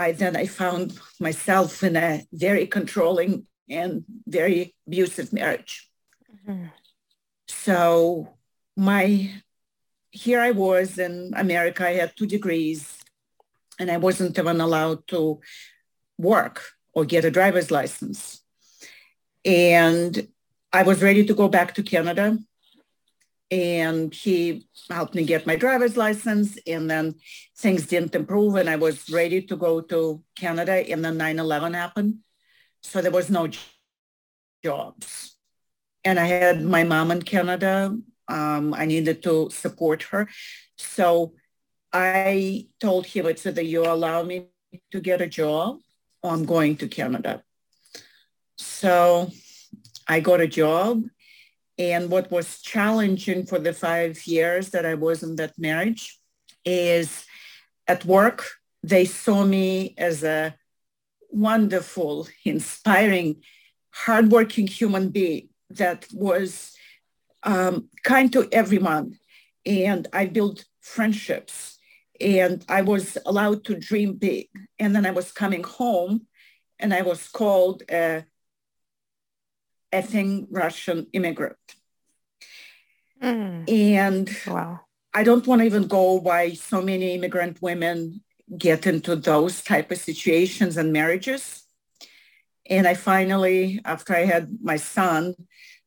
I 0.00 0.12
then 0.12 0.34
I 0.36 0.46
found 0.46 0.98
myself 1.18 1.82
in 1.82 1.94
a 1.96 2.24
very 2.32 2.66
controlling 2.66 3.46
and 3.68 4.04
very 4.26 4.74
abusive 4.86 5.32
marriage. 5.32 5.90
Mm-hmm. 6.34 6.66
So 7.46 8.34
my 8.76 9.30
here 10.10 10.40
I 10.40 10.50
was 10.50 10.98
in 10.98 11.32
America. 11.36 11.86
I 11.86 11.94
had 11.94 12.16
two 12.16 12.26
degrees 12.26 12.98
and 13.78 13.90
I 13.90 13.98
wasn't 13.98 14.38
even 14.38 14.60
allowed 14.60 15.06
to 15.08 15.40
work 16.18 16.56
or 16.92 17.04
get 17.04 17.24
a 17.24 17.30
driver's 17.30 17.70
license. 17.70 18.42
And 19.44 20.28
I 20.72 20.82
was 20.82 21.02
ready 21.02 21.24
to 21.26 21.34
go 21.34 21.48
back 21.48 21.74
to 21.74 21.82
Canada. 21.82 22.38
And 23.50 24.14
he 24.14 24.68
helped 24.88 25.14
me 25.14 25.24
get 25.24 25.46
my 25.46 25.56
driver's 25.56 25.96
license. 25.96 26.58
And 26.66 26.88
then 26.90 27.16
things 27.58 27.86
didn't 27.86 28.14
improve. 28.14 28.56
And 28.56 28.70
I 28.70 28.76
was 28.76 29.10
ready 29.10 29.42
to 29.42 29.56
go 29.56 29.80
to 29.80 30.22
Canada. 30.36 30.72
And 30.72 31.04
then 31.04 31.16
9 31.16 31.38
11 31.38 31.74
happened. 31.74 32.18
So 32.82 33.00
there 33.00 33.10
was 33.10 33.30
no 33.30 33.48
jobs. 34.62 35.36
And 36.04 36.18
I 36.18 36.26
had 36.26 36.62
my 36.62 36.84
mom 36.84 37.10
in 37.10 37.22
Canada 37.22 37.94
um, 38.30 38.74
I 38.74 38.86
needed 38.86 39.22
to 39.24 39.50
support 39.50 40.04
her. 40.04 40.28
So 40.76 41.34
I 41.92 42.68
told 42.80 43.06
him, 43.06 43.26
I 43.26 43.34
said 43.34 43.56
that 43.56 43.64
you 43.64 43.84
allow 43.84 44.22
me 44.22 44.46
to 44.92 45.00
get 45.00 45.20
a 45.20 45.26
job, 45.26 45.80
I'm 46.22 46.44
going 46.44 46.76
to 46.76 46.88
Canada. 46.88 47.42
So 48.56 49.30
I 50.06 50.20
got 50.20 50.40
a 50.40 50.46
job. 50.46 51.02
And 51.80 52.10
what 52.10 52.30
was 52.30 52.60
challenging 52.60 53.46
for 53.46 53.58
the 53.58 53.72
five 53.72 54.26
years 54.26 54.68
that 54.72 54.84
I 54.84 54.92
was 54.92 55.22
in 55.22 55.36
that 55.36 55.58
marriage 55.58 56.18
is 56.62 57.24
at 57.88 58.04
work, 58.04 58.44
they 58.82 59.06
saw 59.06 59.46
me 59.46 59.94
as 59.96 60.22
a 60.22 60.54
wonderful, 61.30 62.28
inspiring, 62.44 63.36
hardworking 63.92 64.66
human 64.66 65.08
being 65.08 65.48
that 65.70 66.06
was 66.12 66.76
um, 67.44 67.88
kind 68.04 68.30
to 68.34 68.46
everyone. 68.52 69.18
And 69.64 70.06
I 70.12 70.26
built 70.26 70.66
friendships 70.82 71.78
and 72.20 72.62
I 72.68 72.82
was 72.82 73.16
allowed 73.24 73.64
to 73.64 73.74
dream 73.74 74.16
big. 74.16 74.48
And 74.78 74.94
then 74.94 75.06
I 75.06 75.12
was 75.12 75.32
coming 75.32 75.64
home 75.64 76.26
and 76.78 76.92
I 76.92 77.00
was 77.00 77.26
called 77.28 77.84
a 77.90 78.26
effing 79.92 80.46
Russian 80.50 81.06
immigrant. 81.12 81.56
Mm. 83.22 83.70
And 83.70 84.30
wow. 84.46 84.80
I 85.12 85.24
don't 85.24 85.46
want 85.46 85.60
to 85.60 85.66
even 85.66 85.86
go 85.86 86.14
why 86.14 86.52
so 86.54 86.80
many 86.80 87.14
immigrant 87.14 87.60
women 87.60 88.22
get 88.56 88.86
into 88.86 89.16
those 89.16 89.62
type 89.62 89.90
of 89.90 89.98
situations 89.98 90.76
and 90.76 90.92
marriages. 90.92 91.64
And 92.66 92.86
I 92.86 92.94
finally, 92.94 93.80
after 93.84 94.14
I 94.14 94.24
had 94.24 94.58
my 94.62 94.76
son, 94.76 95.34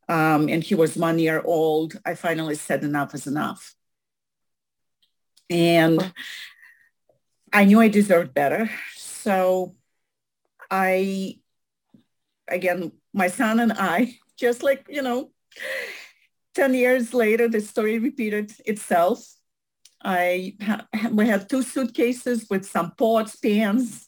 um, 0.10 0.50
and 0.50 0.64
he 0.64 0.76
was 0.76 0.98
one 0.98 1.18
year 1.18 1.42
old, 1.44 1.98
I 2.06 2.16
finally 2.16 2.56
said 2.56 2.84
enough 2.84 3.16
is 3.16 3.26
enough. 3.26 3.74
And 5.50 6.14
I 7.54 7.66
knew 7.66 7.80
I 7.80 7.88
deserved 7.88 8.34
better. 8.34 8.70
So 8.96 9.76
I, 10.70 11.40
again, 12.48 12.92
my 13.14 13.28
son 13.28 13.60
and 13.60 13.74
I, 13.74 14.18
just 14.38 14.64
like, 14.64 14.86
you 14.90 15.02
know, 15.02 15.32
10 16.56 16.74
years 16.74 17.14
later, 17.14 17.48
the 17.48 17.62
story 17.62 18.00
repeated 18.00 18.54
itself. 18.66 19.24
I 20.04 20.56
we 21.12 21.28
had 21.28 21.50
two 21.50 21.62
suitcases 21.64 22.48
with 22.50 22.66
some 22.66 22.92
pots, 22.92 23.36
pans, 23.36 24.08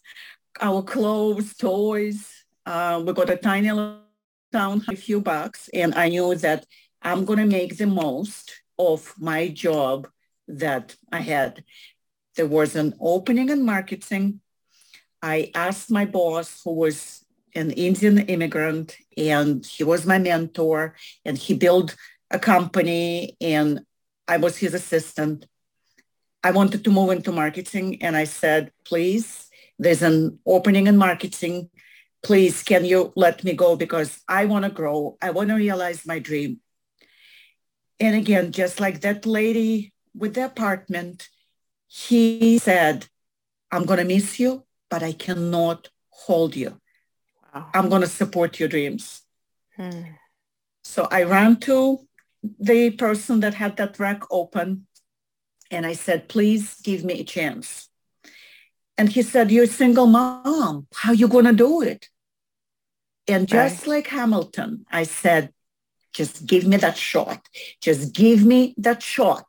our 0.59 0.81
clothes, 0.83 1.55
toys. 1.55 2.29
Uh, 2.65 3.01
we 3.05 3.13
got 3.13 3.29
a 3.29 3.37
tiny 3.37 3.71
little 3.71 4.01
down 4.51 4.81
a 4.87 4.95
few 4.95 5.19
bucks 5.19 5.69
and 5.73 5.93
I 5.95 6.07
knew 6.09 6.33
that 6.35 6.65
I'm 7.01 7.25
going 7.25 7.39
to 7.39 7.45
make 7.45 7.77
the 7.77 7.87
most 7.87 8.61
of 8.79 9.13
my 9.17 9.49
job 9.49 10.07
that 10.47 10.95
I 11.11 11.19
had. 11.19 11.63
There 12.35 12.47
was 12.47 12.75
an 12.75 12.93
opening 12.99 13.49
in 13.49 13.65
marketing. 13.65 14.39
I 15.21 15.51
asked 15.53 15.91
my 15.91 16.05
boss, 16.05 16.61
who 16.63 16.73
was 16.73 17.24
an 17.55 17.71
Indian 17.71 18.19
immigrant, 18.19 18.97
and 19.17 19.65
he 19.65 19.83
was 19.83 20.05
my 20.05 20.19
mentor, 20.19 20.95
and 21.23 21.37
he 21.37 21.53
built 21.53 21.95
a 22.29 22.39
company, 22.39 23.37
and 23.39 23.81
I 24.27 24.37
was 24.37 24.57
his 24.57 24.73
assistant. 24.73 25.47
I 26.43 26.51
wanted 26.51 26.83
to 26.83 26.91
move 26.91 27.11
into 27.11 27.31
marketing, 27.31 28.03
and 28.03 28.15
I 28.15 28.25
said, 28.25 28.71
please, 28.85 29.47
there's 29.79 30.01
an 30.01 30.39
opening 30.45 30.87
in 30.87 30.97
marketing. 30.97 31.69
Please, 32.21 32.63
can 32.63 32.85
you 32.85 33.13
let 33.15 33.43
me 33.43 33.53
go 33.53 33.75
because 33.75 34.21
I 34.27 34.45
want 34.45 34.65
to 34.65 34.71
grow. 34.71 35.17
I 35.21 35.31
want 35.31 35.49
to 35.49 35.55
realize 35.55 36.05
my 36.05 36.19
dream. 36.19 36.59
And 37.99 38.15
again, 38.15 38.51
just 38.51 38.79
like 38.79 39.01
that 39.01 39.25
lady 39.25 39.93
with 40.13 40.33
the 40.33 40.45
apartment, 40.45 41.29
he 41.87 42.57
said, 42.57 43.07
I'm 43.71 43.85
going 43.85 43.99
to 43.99 44.05
miss 44.05 44.39
you, 44.39 44.65
but 44.89 45.03
I 45.03 45.13
cannot 45.13 45.89
hold 46.09 46.55
you. 46.55 46.79
Wow. 47.55 47.69
I'm 47.73 47.89
going 47.89 48.01
to 48.01 48.07
support 48.07 48.59
your 48.59 48.67
dreams. 48.69 49.21
Hmm. 49.77 50.01
So 50.83 51.07
I 51.09 51.23
ran 51.23 51.57
to 51.61 51.99
the 52.59 52.91
person 52.91 53.39
that 53.39 53.53
had 53.53 53.77
that 53.77 53.97
rack 53.97 54.23
open 54.29 54.87
and 55.71 55.85
I 55.85 55.93
said, 55.93 56.27
please 56.27 56.75
give 56.81 57.03
me 57.03 57.21
a 57.21 57.23
chance. 57.23 57.89
And 58.97 59.09
he 59.09 59.21
said, 59.21 59.51
you're 59.51 59.63
a 59.63 59.67
single 59.67 60.05
mom. 60.05 60.87
How 60.93 61.11
you 61.11 61.27
going 61.27 61.45
to 61.45 61.53
do 61.53 61.81
it? 61.81 62.09
And 63.27 63.47
just 63.47 63.87
right. 63.87 63.95
like 63.95 64.07
Hamilton, 64.07 64.85
I 64.91 65.03
said, 65.03 65.51
just 66.13 66.45
give 66.45 66.67
me 66.67 66.77
that 66.77 66.97
shot. 66.97 67.47
Just 67.81 68.13
give 68.13 68.45
me 68.45 68.75
that 68.77 69.01
shot. 69.01 69.45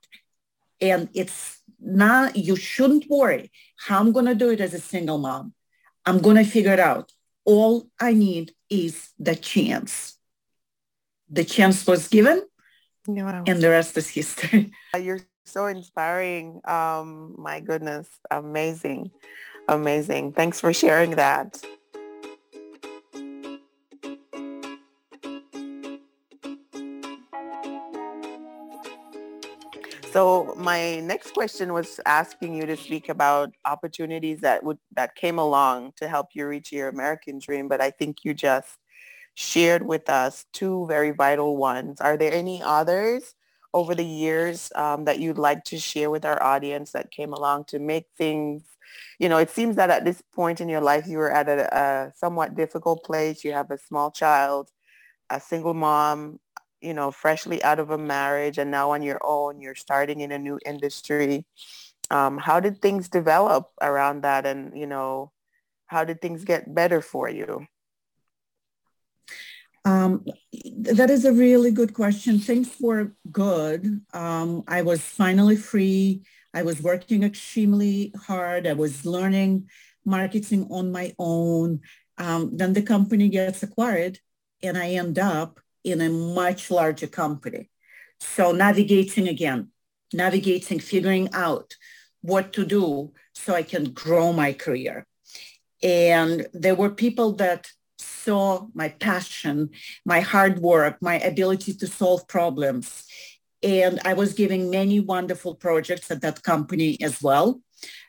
And 0.81 1.09
it's 1.13 1.61
not, 1.79 2.37
you 2.37 2.57
shouldn't 2.57 3.09
worry 3.11 3.53
how 3.77 4.01
I'm 4.01 4.13
going 4.13 4.27
to 4.27 4.35
do 4.35 4.51
it 4.51 4.61
as 4.61 4.75
a 4.75 4.81
single 4.81 5.19
mom. 5.19 5.53
I'm 6.05 6.21
going 6.21 6.37
to 6.37 6.45
figure 6.45 6.73
it 6.73 6.81
out. 6.81 7.13
All 7.47 7.89
I 7.99 8.13
need 8.13 8.53
is 8.69 9.11
the 9.19 9.35
chance. 9.35 10.19
The 11.31 11.45
chance 11.45 11.87
was 11.87 12.09
given 12.09 12.43
wow. 13.09 13.45
and 13.47 13.63
the 13.63 13.71
rest 13.71 13.97
is 13.97 14.09
history. 14.09 14.73
You're 15.01 15.21
so 15.45 15.67
inspiring. 15.67 16.61
Um, 16.65 17.35
my 17.39 17.61
goodness, 17.61 18.09
amazing, 18.31 19.11
amazing. 19.69 20.33
Thanks 20.33 20.61
for 20.61 20.73
sharing 20.73 21.13
that. 21.13 21.65
So 30.17 30.55
my 30.57 31.01
next 31.01 31.35
question 31.35 31.75
was 31.75 32.01
asking 32.07 32.55
you 32.55 32.65
to 32.65 32.77
speak 32.79 33.11
about 33.11 33.53
opportunities 33.67 34.41
that 34.41 34.65
would 34.65 34.79
that 34.95 35.15
came 35.15 35.39
along 35.39 35.93
to 35.97 36.09
help 36.09 36.29
you 36.33 36.47
reach 36.47 36.73
your 36.73 36.89
American 36.89 37.39
dream, 37.39 37.69
but 37.69 37.83
I 37.83 37.91
think 37.91 38.25
you 38.25 38.33
just 38.33 38.79
shared 39.35 39.87
with 39.87 40.09
us 40.09 40.47
two 40.55 40.87
very 40.87 41.11
vital 41.11 41.59
ones. 41.59 42.01
Are 42.01 42.17
there 42.17 42.33
any 42.33 42.63
others 42.63 43.35
over 43.75 43.95
the 43.95 44.07
years 44.07 44.73
um, 44.75 45.05
that 45.05 45.19
you'd 45.19 45.37
like 45.37 45.65
to 45.65 45.79
share 45.79 46.09
with 46.09 46.25
our 46.25 46.43
audience 46.43 46.93
that 46.93 47.11
came 47.11 47.35
along 47.35 47.67
to 47.67 47.79
make 47.79 48.07
things, 48.17 48.63
you 49.19 49.29
know, 49.29 49.37
it 49.37 49.51
seems 49.51 49.77
that 49.77 49.91
at 49.91 50.07
this 50.07 50.23
point 50.35 50.63
in 50.63 50.69
your 50.71 50.81
life, 50.81 51.07
you 51.07 51.19
were 51.19 51.31
at 51.31 51.47
a, 51.47 51.77
a 51.77 52.13
somewhat 52.17 52.55
difficult 52.55 53.05
place. 53.05 53.45
You 53.45 53.53
have 53.53 53.71
a 53.71 53.77
small 53.77 54.11
child, 54.11 54.71
a 55.29 55.39
single 55.41 55.75
mom, 55.75 56.41
you 56.87 56.95
know, 56.95 57.11
freshly 57.11 57.61
out 57.65 57.81
of 57.81 57.91
a 57.91 57.99
marriage 57.99 58.59
and 58.59 58.71
now 58.71 58.93
on 58.93 59.03
your 59.03 59.21
own, 59.25 59.61
you're 59.61 59.75
starting 59.75 60.21
in 60.21 60.31
a 60.31 60.39
new 60.39 60.61
industry. 60.65 61.45
Um, 62.13 62.39
how 62.39 62.61
did 62.61 62.81
things 62.81 63.09
develop 63.09 63.73
around 63.83 64.23
that? 64.23 64.47
And, 64.47 64.79
you 64.79 64.87
know, 64.87 65.33
how 65.87 66.05
did 66.05 66.21
things 66.21 66.45
get 66.45 66.73
better 66.73 67.03
for 67.03 67.29
you? 67.29 67.67
Um, 69.85 70.25
that 70.93 71.11
is 71.11 71.25
a 71.25 71.33
really 71.33 71.73
good 71.73 71.93
question. 71.93 72.39
Things 72.39 72.71
were 72.81 73.13
good. 73.33 74.01
Um, 74.13 74.63
I 74.69 74.83
was 74.83 75.01
finally 75.01 75.57
free. 75.57 76.23
I 76.55 76.63
was 76.63 76.81
working 76.81 77.25
extremely 77.25 78.15
hard. 78.27 78.67
I 78.67 78.75
was 78.75 79.05
learning 79.05 79.69
marketing 80.05 80.69
on 80.71 80.93
my 80.93 81.15
own. 81.19 81.81
Um, 82.17 82.57
then 82.57 82.73
the 82.75 82.83
company 82.83 83.29
gets 83.29 83.65
acquired 83.65 84.21
and 84.63 84.79
I 84.79 84.91
end 84.91 85.19
up 85.19 85.61
in 85.87 86.01
a 86.01 86.11
much 86.11 86.71
larger 86.71 87.07
company. 87.07 87.71
So 88.21 88.53
navigating 88.53 89.29
again, 89.29 89.69
navigating, 90.13 90.81
figuring 90.81 91.29
out 91.33 91.75
what 92.23 92.53
to 92.55 92.65
do 92.67 93.13
so 93.35 93.55
I 93.55 93.63
can 93.63 93.93
grow 93.93 94.33
my 94.33 94.53
career. 94.53 95.07
And 95.83 96.47
there 96.53 96.75
were 96.75 96.91
people 96.91 97.33
that 97.35 97.69
saw 97.99 98.67
my 98.75 98.89
passion, 98.89 99.71
my 100.05 100.21
hard 100.21 100.59
work, 100.59 100.97
my 101.01 101.21
ability 101.21 101.75
to 101.75 101.87
solve 101.87 102.27
problems. 102.27 103.05
And 103.63 104.01
I 104.05 104.15
was 104.15 104.35
giving 104.35 104.71
many 104.71 104.99
wonderful 105.01 105.55
projects 105.55 106.11
at 106.11 106.23
that 106.23 106.43
company 106.43 106.99
as 107.01 107.23
well, 107.23 107.61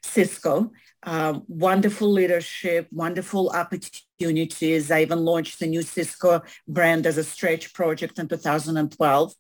Cisco. 0.04 0.72
Uh, 1.04 1.40
wonderful 1.48 2.12
leadership, 2.12 2.88
wonderful 2.92 3.50
opportunities. 3.50 4.92
I 4.92 5.02
even 5.02 5.20
launched 5.20 5.60
the 5.60 5.68
new 5.68 5.82
Cisco 5.82 6.42
brand 6.68 7.06
as 7.06 7.18
a 7.18 7.24
stretch 7.24 7.74
project 7.74 8.20
in 8.20 8.28
2012. 8.28 9.34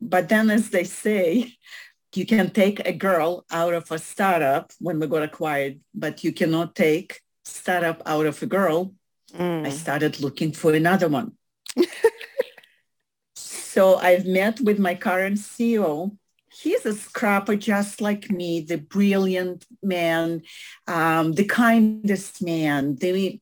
But 0.00 0.28
then, 0.28 0.50
as 0.50 0.70
they 0.70 0.84
say, 0.84 1.54
you 2.14 2.26
can 2.26 2.50
take 2.50 2.86
a 2.86 2.92
girl 2.92 3.44
out 3.50 3.74
of 3.74 3.90
a 3.90 3.98
startup 3.98 4.72
when 4.80 4.98
we 4.98 5.06
got 5.06 5.22
acquired, 5.22 5.80
but 5.94 6.24
you 6.24 6.32
cannot 6.32 6.74
take 6.74 7.20
startup 7.44 8.02
out 8.06 8.26
of 8.26 8.42
a 8.42 8.46
girl 8.46 8.94
Mm. 9.34 9.66
I 9.66 9.70
started 9.70 10.20
looking 10.20 10.52
for 10.52 10.72
another 10.74 11.08
one. 11.08 11.32
so 13.36 13.96
I've 13.96 14.26
met 14.26 14.60
with 14.60 14.78
my 14.78 14.94
current 14.94 15.38
CEO. 15.38 16.16
He's 16.60 16.84
a 16.84 16.94
scrapper 16.94 17.54
just 17.54 18.00
like 18.00 18.30
me, 18.30 18.60
the 18.60 18.78
brilliant 18.78 19.64
man, 19.82 20.42
um, 20.88 21.32
the 21.34 21.44
kindest 21.44 22.42
man, 22.42 22.96
the, 22.96 23.40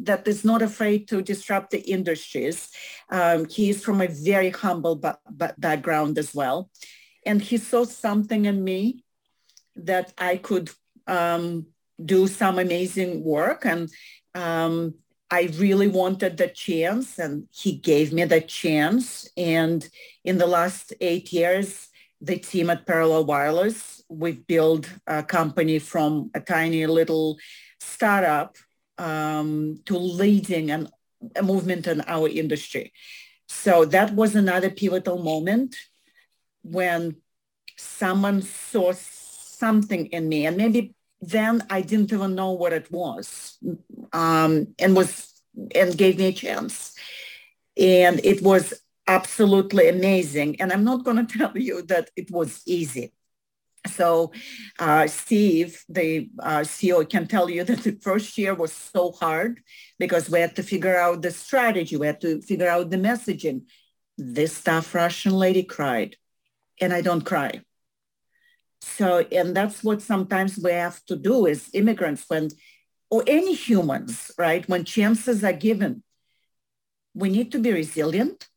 that 0.00 0.28
is 0.28 0.44
not 0.44 0.60
afraid 0.60 1.08
to 1.08 1.22
disrupt 1.22 1.70
the 1.70 1.80
industries. 1.80 2.68
Um, 3.10 3.46
he's 3.48 3.82
from 3.82 4.02
a 4.02 4.08
very 4.08 4.50
humble 4.50 4.96
ba- 4.96 5.18
ba- 5.30 5.54
background 5.56 6.18
as 6.18 6.34
well. 6.34 6.70
And 7.24 7.40
he 7.40 7.56
saw 7.56 7.84
something 7.84 8.44
in 8.44 8.62
me 8.62 9.04
that 9.76 10.12
I 10.18 10.36
could 10.36 10.70
um, 11.06 11.66
do 12.04 12.26
some 12.26 12.58
amazing 12.58 13.24
work. 13.24 13.64
And 13.64 13.90
um, 14.34 14.94
I 15.30 15.50
really 15.56 15.88
wanted 15.88 16.36
the 16.36 16.48
chance 16.48 17.18
and 17.18 17.48
he 17.50 17.72
gave 17.72 18.12
me 18.12 18.24
the 18.24 18.40
chance. 18.40 19.28
And 19.36 19.88
in 20.24 20.38
the 20.38 20.46
last 20.46 20.92
eight 21.00 21.32
years, 21.32 21.87
the 22.20 22.38
team 22.38 22.70
at 22.70 22.86
Parallel 22.86 23.26
Wireless, 23.26 24.02
we've 24.08 24.46
built 24.46 24.88
a 25.06 25.22
company 25.22 25.78
from 25.78 26.30
a 26.34 26.40
tiny 26.40 26.86
little 26.86 27.38
startup 27.80 28.56
um, 28.98 29.80
to 29.86 29.96
leading 29.96 30.70
an, 30.70 30.88
a 31.36 31.42
movement 31.42 31.86
in 31.86 32.00
our 32.06 32.28
industry. 32.28 32.92
So 33.46 33.84
that 33.86 34.14
was 34.14 34.34
another 34.34 34.70
pivotal 34.70 35.22
moment 35.22 35.76
when 36.62 37.16
someone 37.76 38.42
saw 38.42 38.92
something 38.92 40.06
in 40.06 40.28
me 40.28 40.46
and 40.46 40.56
maybe 40.56 40.94
then 41.20 41.64
I 41.68 41.82
didn't 41.82 42.12
even 42.12 42.34
know 42.34 42.52
what 42.52 42.72
it 42.72 42.90
was, 42.90 43.58
um, 44.12 44.68
and 44.78 44.94
was 44.94 45.42
and 45.74 45.98
gave 45.98 46.18
me 46.18 46.26
a 46.26 46.32
chance, 46.32 46.94
and 47.76 48.20
it 48.24 48.42
was 48.42 48.74
absolutely 49.08 49.88
amazing. 49.88 50.60
And 50.60 50.72
I'm 50.72 50.84
not 50.84 51.04
going 51.04 51.16
to 51.26 51.38
tell 51.38 51.56
you 51.56 51.82
that 51.82 52.10
it 52.16 52.30
was 52.30 52.62
easy. 52.66 53.12
So 53.86 54.32
uh, 54.78 55.06
Steve, 55.06 55.82
the 55.88 56.28
uh, 56.40 56.60
CEO, 56.60 57.08
can 57.08 57.26
tell 57.26 57.48
you 57.48 57.64
that 57.64 57.82
the 57.84 57.98
first 58.02 58.36
year 58.36 58.54
was 58.54 58.72
so 58.72 59.12
hard 59.12 59.60
because 59.98 60.28
we 60.28 60.40
had 60.40 60.56
to 60.56 60.62
figure 60.62 60.96
out 60.96 61.22
the 61.22 61.30
strategy. 61.30 61.96
We 61.96 62.06
had 62.06 62.20
to 62.20 62.42
figure 62.42 62.68
out 62.68 62.90
the 62.90 62.96
messaging. 62.96 63.62
This 64.16 64.62
tough 64.62 64.94
Russian 64.94 65.32
lady 65.32 65.62
cried, 65.62 66.16
and 66.80 66.92
I 66.92 67.02
don't 67.02 67.24
cry. 67.24 67.62
So, 68.80 69.24
and 69.30 69.56
that's 69.56 69.84
what 69.84 70.02
sometimes 70.02 70.58
we 70.58 70.72
have 70.72 71.04
to 71.06 71.14
do 71.14 71.46
as 71.46 71.70
immigrants 71.72 72.24
when, 72.26 72.48
or 73.10 73.22
any 73.28 73.54
humans, 73.54 74.32
right? 74.36 74.68
When 74.68 74.84
chances 74.84 75.44
are 75.44 75.52
given, 75.52 76.02
we 77.14 77.28
need 77.28 77.52
to 77.52 77.60
be 77.60 77.72
resilient. 77.72 78.48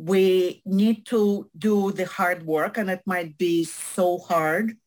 We 0.00 0.62
need 0.64 1.04
to 1.06 1.50
do 1.58 1.92
the 1.92 2.06
hard 2.06 2.46
work 2.46 2.78
and 2.78 2.88
it 2.88 3.02
might 3.04 3.36
be 3.36 3.64
so 3.64 4.16
hard, 4.16 4.78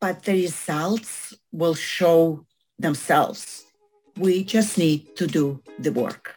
but 0.00 0.22
the 0.22 0.32
results 0.32 1.34
will 1.52 1.74
show 1.74 2.46
themselves. 2.78 3.66
We 4.16 4.44
just 4.44 4.78
need 4.78 5.14
to 5.16 5.26
do 5.26 5.62
the 5.78 5.92
work. 5.92 6.36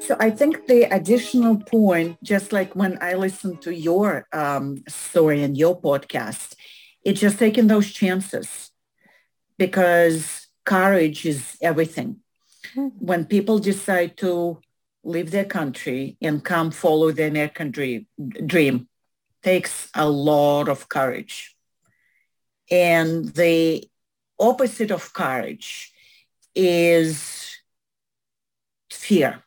So 0.00 0.16
I 0.18 0.30
think 0.30 0.66
the 0.66 0.92
additional 0.92 1.56
point, 1.56 2.20
just 2.24 2.52
like 2.52 2.74
when 2.74 2.98
I 3.00 3.14
listened 3.14 3.62
to 3.62 3.72
your 3.72 4.26
um, 4.32 4.82
story 4.88 5.44
and 5.44 5.56
your 5.56 5.80
podcast, 5.80 6.56
it's 7.04 7.20
just 7.20 7.38
taking 7.38 7.68
those 7.68 7.92
chances 7.92 8.67
because 9.58 10.46
courage 10.64 11.26
is 11.26 11.56
everything. 11.60 12.20
Mm-hmm. 12.76 13.04
When 13.04 13.24
people 13.24 13.58
decide 13.58 14.16
to 14.18 14.60
leave 15.04 15.30
their 15.30 15.44
country 15.44 16.16
and 16.20 16.44
come 16.44 16.70
follow 16.70 17.10
the 17.10 17.26
American 17.26 17.70
dream, 17.70 18.06
dream 18.46 18.88
takes 19.42 19.88
a 19.94 20.08
lot 20.08 20.68
of 20.68 20.88
courage. 20.88 21.56
And 22.70 23.28
the 23.34 23.88
opposite 24.38 24.90
of 24.90 25.12
courage 25.12 25.92
is 26.54 27.56
fear 28.90 29.42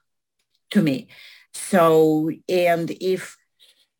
to 0.71 0.81
me. 0.81 1.07
So, 1.53 2.31
and 2.49 2.89
if 2.99 3.37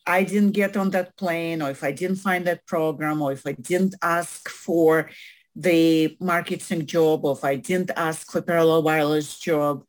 I 0.07 0.23
didn't 0.23 0.51
get 0.51 0.75
on 0.75 0.89
that 0.91 1.15
plane 1.15 1.61
or 1.61 1.69
if 1.69 1.83
I 1.83 1.91
didn't 1.91 2.17
find 2.17 2.45
that 2.45 2.65
program 2.65 3.21
or 3.21 3.31
if 3.31 3.45
I 3.45 3.51
didn't 3.53 3.95
ask 4.01 4.49
for 4.49 5.09
the 5.55 6.15
marketing 6.19 6.85
job 6.85 7.25
or 7.25 7.33
if 7.33 7.43
I 7.43 7.55
didn't 7.55 7.91
ask 7.95 8.31
for 8.31 8.41
parallel 8.41 8.83
wireless 8.83 9.39
job, 9.39 9.83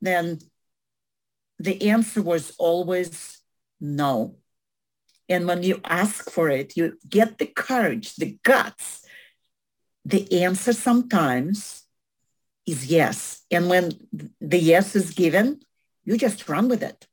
then 0.00 0.38
the 1.58 1.90
answer 1.90 2.22
was 2.22 2.54
always 2.58 3.40
no. 3.80 4.36
And 5.28 5.46
when 5.46 5.62
you 5.62 5.80
ask 5.84 6.30
for 6.30 6.50
it, 6.50 6.76
you 6.76 6.98
get 7.08 7.38
the 7.38 7.46
courage, 7.46 8.16
the 8.16 8.38
guts. 8.42 9.06
The 10.04 10.42
answer 10.42 10.74
sometimes 10.74 11.84
is 12.66 12.86
yes. 12.86 13.42
And 13.50 13.70
when 13.70 13.92
the 14.40 14.58
yes 14.58 14.94
is 14.94 15.12
given, 15.12 15.60
you 16.04 16.18
just 16.18 16.48
run 16.48 16.68
with 16.68 16.82
it. 16.82 17.06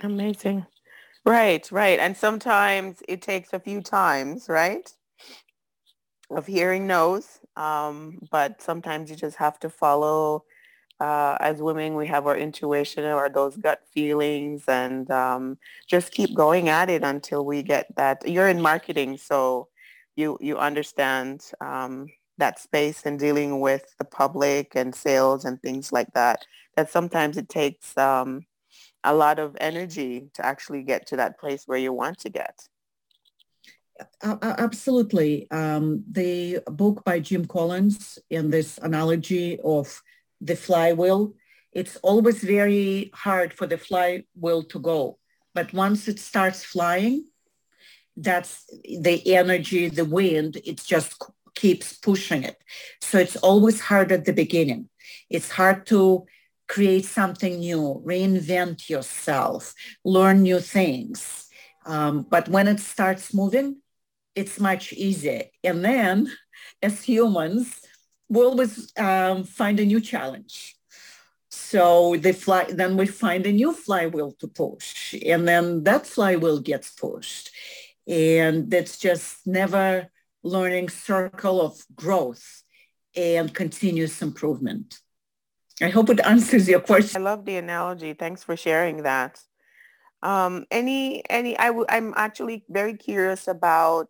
Amazing. 0.00 0.66
Right, 1.24 1.70
right. 1.70 1.98
And 1.98 2.16
sometimes 2.16 3.02
it 3.08 3.22
takes 3.22 3.52
a 3.52 3.60
few 3.60 3.80
times, 3.80 4.48
right? 4.48 4.92
Of 6.30 6.46
hearing 6.46 6.86
no's. 6.86 7.38
Um, 7.56 8.18
but 8.30 8.60
sometimes 8.60 9.10
you 9.10 9.16
just 9.16 9.36
have 9.36 9.58
to 9.60 9.70
follow 9.70 10.44
uh, 11.00 11.36
as 11.40 11.60
women, 11.60 11.96
we 11.96 12.06
have 12.06 12.26
our 12.26 12.36
intuition 12.36 13.04
or 13.04 13.28
those 13.28 13.56
gut 13.56 13.80
feelings 13.92 14.64
and 14.68 15.10
um, 15.10 15.58
just 15.88 16.12
keep 16.12 16.34
going 16.34 16.68
at 16.68 16.88
it 16.88 17.02
until 17.02 17.44
we 17.44 17.62
get 17.62 17.94
that. 17.96 18.26
You're 18.26 18.48
in 18.48 18.60
marketing, 18.60 19.18
so 19.18 19.68
you, 20.16 20.38
you 20.40 20.56
understand 20.56 21.44
um, 21.60 22.06
that 22.38 22.58
space 22.58 23.04
and 23.04 23.18
dealing 23.18 23.60
with 23.60 23.84
the 23.98 24.04
public 24.04 24.72
and 24.76 24.94
sales 24.94 25.44
and 25.44 25.60
things 25.60 25.92
like 25.92 26.12
that, 26.14 26.44
that 26.76 26.90
sometimes 26.90 27.36
it 27.36 27.48
takes 27.48 27.96
um, 27.98 28.46
a 29.02 29.14
lot 29.14 29.38
of 29.38 29.56
energy 29.60 30.30
to 30.34 30.46
actually 30.46 30.82
get 30.82 31.06
to 31.08 31.16
that 31.16 31.38
place 31.38 31.64
where 31.66 31.78
you 31.78 31.92
want 31.92 32.18
to 32.20 32.30
get. 32.30 32.68
Absolutely. 34.22 35.48
Um, 35.50 36.04
the 36.10 36.60
book 36.66 37.04
by 37.04 37.20
Jim 37.20 37.44
Collins 37.44 38.18
in 38.30 38.50
this 38.50 38.78
analogy 38.78 39.58
of 39.64 40.02
the 40.40 40.56
flywheel, 40.56 41.34
it's 41.72 41.96
always 41.96 42.42
very 42.42 43.10
hard 43.14 43.52
for 43.52 43.66
the 43.66 43.78
flywheel 43.78 44.64
to 44.64 44.78
go. 44.78 45.18
But 45.54 45.72
once 45.72 46.08
it 46.08 46.18
starts 46.18 46.64
flying, 46.64 47.26
that's 48.16 48.64
the 48.84 49.34
energy, 49.34 49.88
the 49.88 50.04
wind, 50.04 50.56
it 50.64 50.82
just 50.84 51.20
keeps 51.54 51.92
pushing 51.92 52.42
it. 52.42 52.56
So 53.00 53.18
it's 53.18 53.36
always 53.36 53.80
hard 53.80 54.10
at 54.12 54.24
the 54.24 54.32
beginning. 54.32 54.88
It's 55.30 55.50
hard 55.50 55.86
to 55.86 56.26
create 56.68 57.04
something 57.04 57.58
new, 57.58 58.02
reinvent 58.04 58.88
yourself, 58.88 59.74
learn 60.04 60.42
new 60.42 60.60
things. 60.60 61.48
Um, 61.86 62.26
but 62.28 62.48
when 62.48 62.66
it 62.66 62.80
starts 62.80 63.34
moving, 63.34 63.82
it's 64.34 64.58
much 64.60 64.92
easier. 64.92 65.44
And 65.62 65.84
then 65.84 66.32
as 66.82 67.02
humans, 67.02 67.80
we 68.28 68.42
always 68.42 68.92
um, 68.98 69.44
find 69.44 69.78
a 69.80 69.84
new 69.84 70.00
challenge. 70.00 70.76
So 71.50 72.16
the 72.16 72.32
fly, 72.32 72.64
then 72.68 72.96
we 72.96 73.06
find 73.06 73.46
a 73.46 73.52
new 73.52 73.72
flywheel 73.72 74.32
to 74.40 74.48
push, 74.48 75.14
and 75.24 75.46
then 75.46 75.84
that 75.84 76.04
flywheel 76.04 76.58
gets 76.60 76.90
pushed, 76.90 77.50
and 78.08 78.72
it's 78.74 78.98
just 78.98 79.46
never 79.46 80.08
learning 80.42 80.88
circle 80.88 81.60
of 81.60 81.80
growth 81.94 82.62
and 83.14 83.54
continuous 83.54 84.20
improvement. 84.20 84.98
I 85.80 85.90
hope 85.90 86.10
it 86.10 86.20
answers 86.20 86.68
your 86.68 86.80
question. 86.80 87.20
I 87.20 87.24
love 87.24 87.44
the 87.44 87.56
analogy. 87.56 88.14
Thanks 88.14 88.42
for 88.42 88.56
sharing 88.56 89.04
that. 89.04 89.40
Um, 90.22 90.66
any, 90.70 91.22
any, 91.30 91.56
I 91.58 91.66
w- 91.68 91.86
I'm 91.88 92.14
actually 92.16 92.64
very 92.68 92.94
curious 92.94 93.46
about 93.46 94.08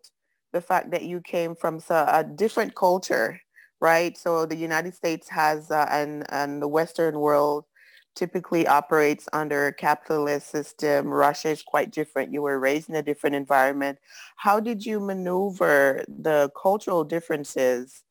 the 0.55 0.63
fact 0.63 0.91
that 0.93 1.03
you 1.03 1.21
came 1.21 1.55
from 1.55 1.81
a 1.91 2.25
different 2.25 2.75
culture 2.75 3.39
right? 3.85 4.17
So 4.17 4.47
the 4.47 4.57
United 4.57 4.95
States 4.95 5.29
has, 5.29 5.71
uh, 5.71 5.87
and, 5.91 6.25
and 6.31 6.63
the 6.63 6.69
Western 6.69 7.21
world 7.21 7.67
typically 8.15 8.67
operates 8.67 9.29
under 9.35 9.67
a 9.67 9.75
capitalist 9.75 10.51
system. 10.51 11.09
Russia 11.09 11.51
is 11.51 11.63
quite 11.63 11.91
different. 11.91 12.33
You 12.33 12.41
were 12.41 12.59
raised 12.59 12.89
in 12.89 12.95
a 12.95 13.03
different 13.03 13.37
environment. 13.37 13.99
How 14.37 14.59
did 14.59 14.87
you 14.87 15.01
maneuver 15.01 16.03
the 16.09 16.51
cultural 16.61 17.05
differences 17.05 18.05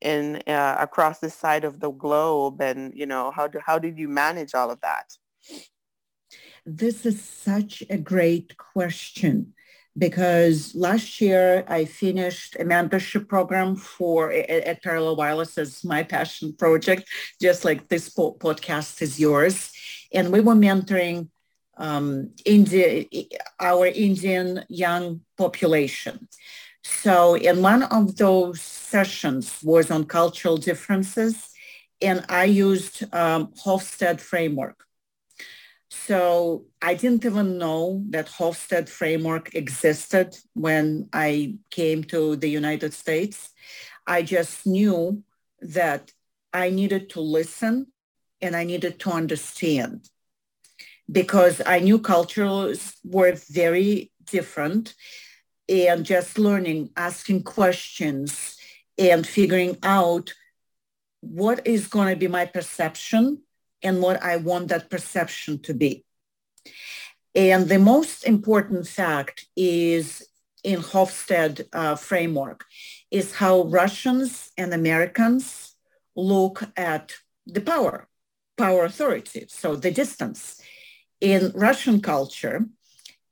in 0.00 0.42
uh, 0.46 0.76
across 0.78 1.18
the 1.18 1.30
side 1.30 1.64
of 1.64 1.80
the 1.80 1.90
globe? 1.90 2.60
And, 2.60 2.92
you 2.94 3.06
know, 3.06 3.32
how, 3.32 3.48
do, 3.48 3.58
how 3.66 3.80
did 3.80 3.98
you 3.98 4.08
manage 4.08 4.54
all 4.54 4.70
of 4.70 4.80
that? 4.82 5.06
This 6.64 7.04
is 7.04 7.20
such 7.20 7.82
a 7.90 7.98
great 7.98 8.56
question 8.58 9.54
because 9.98 10.74
last 10.74 11.20
year 11.20 11.64
I 11.68 11.84
finished 11.84 12.56
a 12.56 12.64
mentorship 12.64 13.28
program 13.28 13.76
for 13.76 14.32
at 14.32 14.82
Parallel 14.82 15.16
Wireless 15.16 15.58
as 15.58 15.84
my 15.84 16.02
passion 16.02 16.54
project, 16.54 17.08
just 17.40 17.64
like 17.64 17.88
this 17.88 18.08
po- 18.08 18.34
podcast 18.34 19.00
is 19.02 19.18
yours. 19.18 19.70
And 20.12 20.32
we 20.32 20.40
were 20.40 20.54
mentoring 20.54 21.28
um, 21.78 22.30
India, 22.44 23.04
our 23.60 23.86
Indian 23.86 24.64
young 24.68 25.20
population. 25.36 26.28
So 26.82 27.34
in 27.34 27.62
one 27.62 27.82
of 27.84 28.16
those 28.16 28.60
sessions 28.60 29.58
was 29.62 29.90
on 29.90 30.04
cultural 30.04 30.56
differences, 30.56 31.48
and 32.00 32.24
I 32.28 32.44
used 32.44 33.02
um, 33.12 33.52
framework. 34.20 34.85
So 35.88 36.66
I 36.82 36.94
didn't 36.94 37.24
even 37.24 37.58
know 37.58 38.02
that 38.10 38.26
Hofstede 38.26 38.88
framework 38.88 39.54
existed 39.54 40.36
when 40.54 41.08
I 41.12 41.56
came 41.70 42.02
to 42.04 42.36
the 42.36 42.48
United 42.48 42.92
States. 42.92 43.52
I 44.06 44.22
just 44.22 44.66
knew 44.66 45.22
that 45.60 46.10
I 46.52 46.70
needed 46.70 47.10
to 47.10 47.20
listen 47.20 47.86
and 48.40 48.56
I 48.56 48.64
needed 48.64 48.98
to 49.00 49.10
understand 49.10 50.08
because 51.10 51.62
I 51.64 51.78
knew 51.78 51.98
cultures 51.98 52.94
were 53.04 53.36
very 53.50 54.10
different 54.24 54.94
and 55.68 56.04
just 56.04 56.38
learning, 56.38 56.90
asking 56.96 57.44
questions 57.44 58.56
and 58.98 59.26
figuring 59.26 59.76
out 59.82 60.32
what 61.20 61.66
is 61.66 61.88
going 61.88 62.12
to 62.12 62.18
be 62.18 62.28
my 62.28 62.44
perception 62.44 63.42
and 63.82 64.00
what 64.00 64.22
I 64.22 64.36
want 64.36 64.68
that 64.68 64.90
perception 64.90 65.60
to 65.62 65.74
be. 65.74 66.04
And 67.34 67.68
the 67.68 67.78
most 67.78 68.24
important 68.24 68.88
fact 68.88 69.46
is 69.56 70.26
in 70.64 70.80
Hofstede 70.80 71.66
uh, 71.72 71.94
framework 71.94 72.64
is 73.10 73.34
how 73.34 73.62
Russians 73.62 74.50
and 74.56 74.72
Americans 74.72 75.74
look 76.16 76.62
at 76.76 77.14
the 77.46 77.60
power, 77.60 78.08
power 78.56 78.84
authority, 78.84 79.46
so 79.48 79.76
the 79.76 79.90
distance. 79.90 80.60
In 81.20 81.52
Russian 81.54 82.00
culture, 82.00 82.66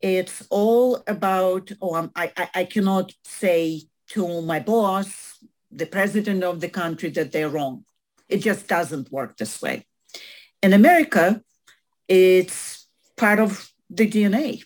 it's 0.00 0.46
all 0.50 1.02
about, 1.07 1.72
oh, 1.80 2.11
I, 2.14 2.30
I, 2.37 2.48
I 2.54 2.64
cannot 2.64 3.12
say 3.24 3.83
to 4.09 4.42
my 4.42 4.61
boss, 4.61 5.38
the 5.70 5.87
president 5.87 6.44
of 6.44 6.61
the 6.61 6.68
country, 6.68 7.09
that 7.11 7.33
they're 7.33 7.48
wrong. 7.48 7.85
It 8.28 8.38
just 8.38 8.68
doesn't 8.68 9.11
work 9.11 9.37
this 9.37 9.61
way. 9.61 9.87
In 10.64 10.72
America, 10.72 11.42
it's 12.09 12.87
part 13.18 13.38
of 13.38 13.70
the 13.90 14.09
DNA. 14.11 14.62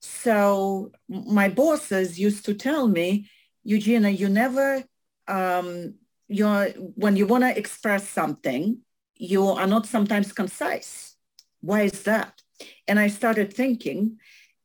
So 0.00 0.92
my 1.08 1.48
bosses 1.48 2.18
used 2.18 2.44
to 2.44 2.52
tell 2.52 2.86
me, 2.86 3.30
Eugina, 3.66 4.10
you 4.14 4.28
never, 4.28 4.84
um, 5.26 5.94
you're, 6.28 6.66
when 7.02 7.16
you 7.16 7.26
want 7.26 7.44
to 7.44 7.56
express 7.56 8.06
something, 8.06 8.82
you 9.16 9.48
are 9.48 9.66
not 9.66 9.86
sometimes 9.86 10.34
concise. 10.34 11.16
Why 11.62 11.84
is 11.84 12.02
that? 12.02 12.42
And 12.86 12.98
I 12.98 13.08
started 13.08 13.54
thinking, 13.54 14.18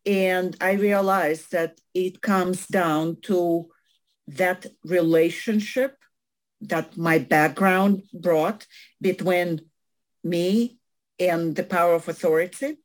and 0.05 0.53
I 0.59 0.73
realized 0.73 1.53
that 1.53 1.79
it 1.93 2.21
comes 2.21 2.67
down 2.67 3.21
to 3.21 3.69
that 4.27 4.65
relationship 4.83 5.95
that 6.59 6.97
my 6.97 7.19
background 7.19 8.03
brought 8.13 8.67
between 8.99 9.61
me 10.23 10.79
and 11.19 11.55
the 11.55 11.63
power 11.63 11.93
of 11.93 12.07
authority. 12.07 12.77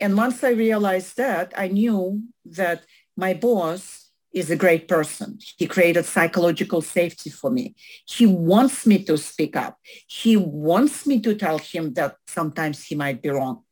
And 0.00 0.16
once 0.16 0.44
I 0.44 0.50
realized 0.50 1.16
that, 1.16 1.54
I 1.56 1.68
knew 1.68 2.22
that 2.44 2.84
my 3.16 3.34
boss 3.34 4.10
is 4.32 4.50
a 4.50 4.56
great 4.56 4.86
person. 4.86 5.38
He 5.56 5.66
created 5.66 6.04
psychological 6.04 6.82
safety 6.82 7.30
for 7.30 7.50
me. 7.50 7.74
He 8.06 8.26
wants 8.26 8.86
me 8.86 9.02
to 9.04 9.16
speak 9.16 9.56
up. 9.56 9.78
He 10.06 10.36
wants 10.36 11.06
me 11.06 11.20
to 11.20 11.34
tell 11.34 11.58
him 11.58 11.94
that 11.94 12.16
sometimes 12.26 12.84
he 12.84 12.94
might 12.94 13.22
be 13.22 13.30
wrong. 13.30 13.62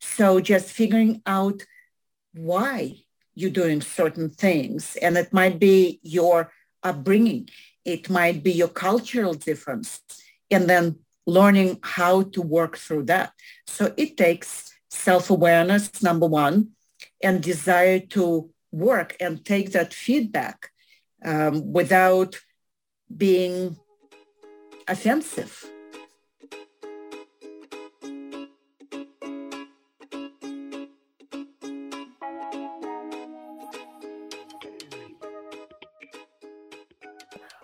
So 0.00 0.38
just 0.38 0.70
figuring 0.70 1.20
out 1.26 1.62
why 2.32 2.98
you're 3.34 3.50
doing 3.50 3.80
certain 3.80 4.30
things, 4.30 4.96
and 5.02 5.16
it 5.16 5.32
might 5.32 5.58
be 5.58 5.98
your 6.02 6.52
upbringing, 6.84 7.48
it 7.84 8.08
might 8.08 8.44
be 8.44 8.52
your 8.52 8.68
cultural 8.68 9.34
difference, 9.34 10.00
and 10.50 10.70
then 10.70 11.00
learning 11.26 11.78
how 11.82 12.22
to 12.22 12.42
work 12.42 12.76
through 12.76 13.04
that. 13.04 13.32
So 13.66 13.94
it 13.96 14.16
takes 14.16 14.72
self-awareness, 14.90 16.02
number 16.02 16.26
one, 16.26 16.70
and 17.22 17.42
desire 17.42 18.00
to 18.00 18.50
work 18.70 19.16
and 19.20 19.44
take 19.44 19.72
that 19.72 19.94
feedback 19.94 20.70
um, 21.24 21.72
without 21.72 22.38
being 23.14 23.76
offensive. 24.86 25.64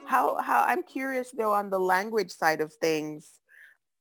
How, 0.06 0.40
how 0.40 0.64
I'm 0.66 0.82
curious 0.82 1.30
though 1.30 1.52
on 1.52 1.70
the 1.70 1.78
language 1.78 2.32
side 2.32 2.60
of 2.60 2.72
things, 2.74 3.39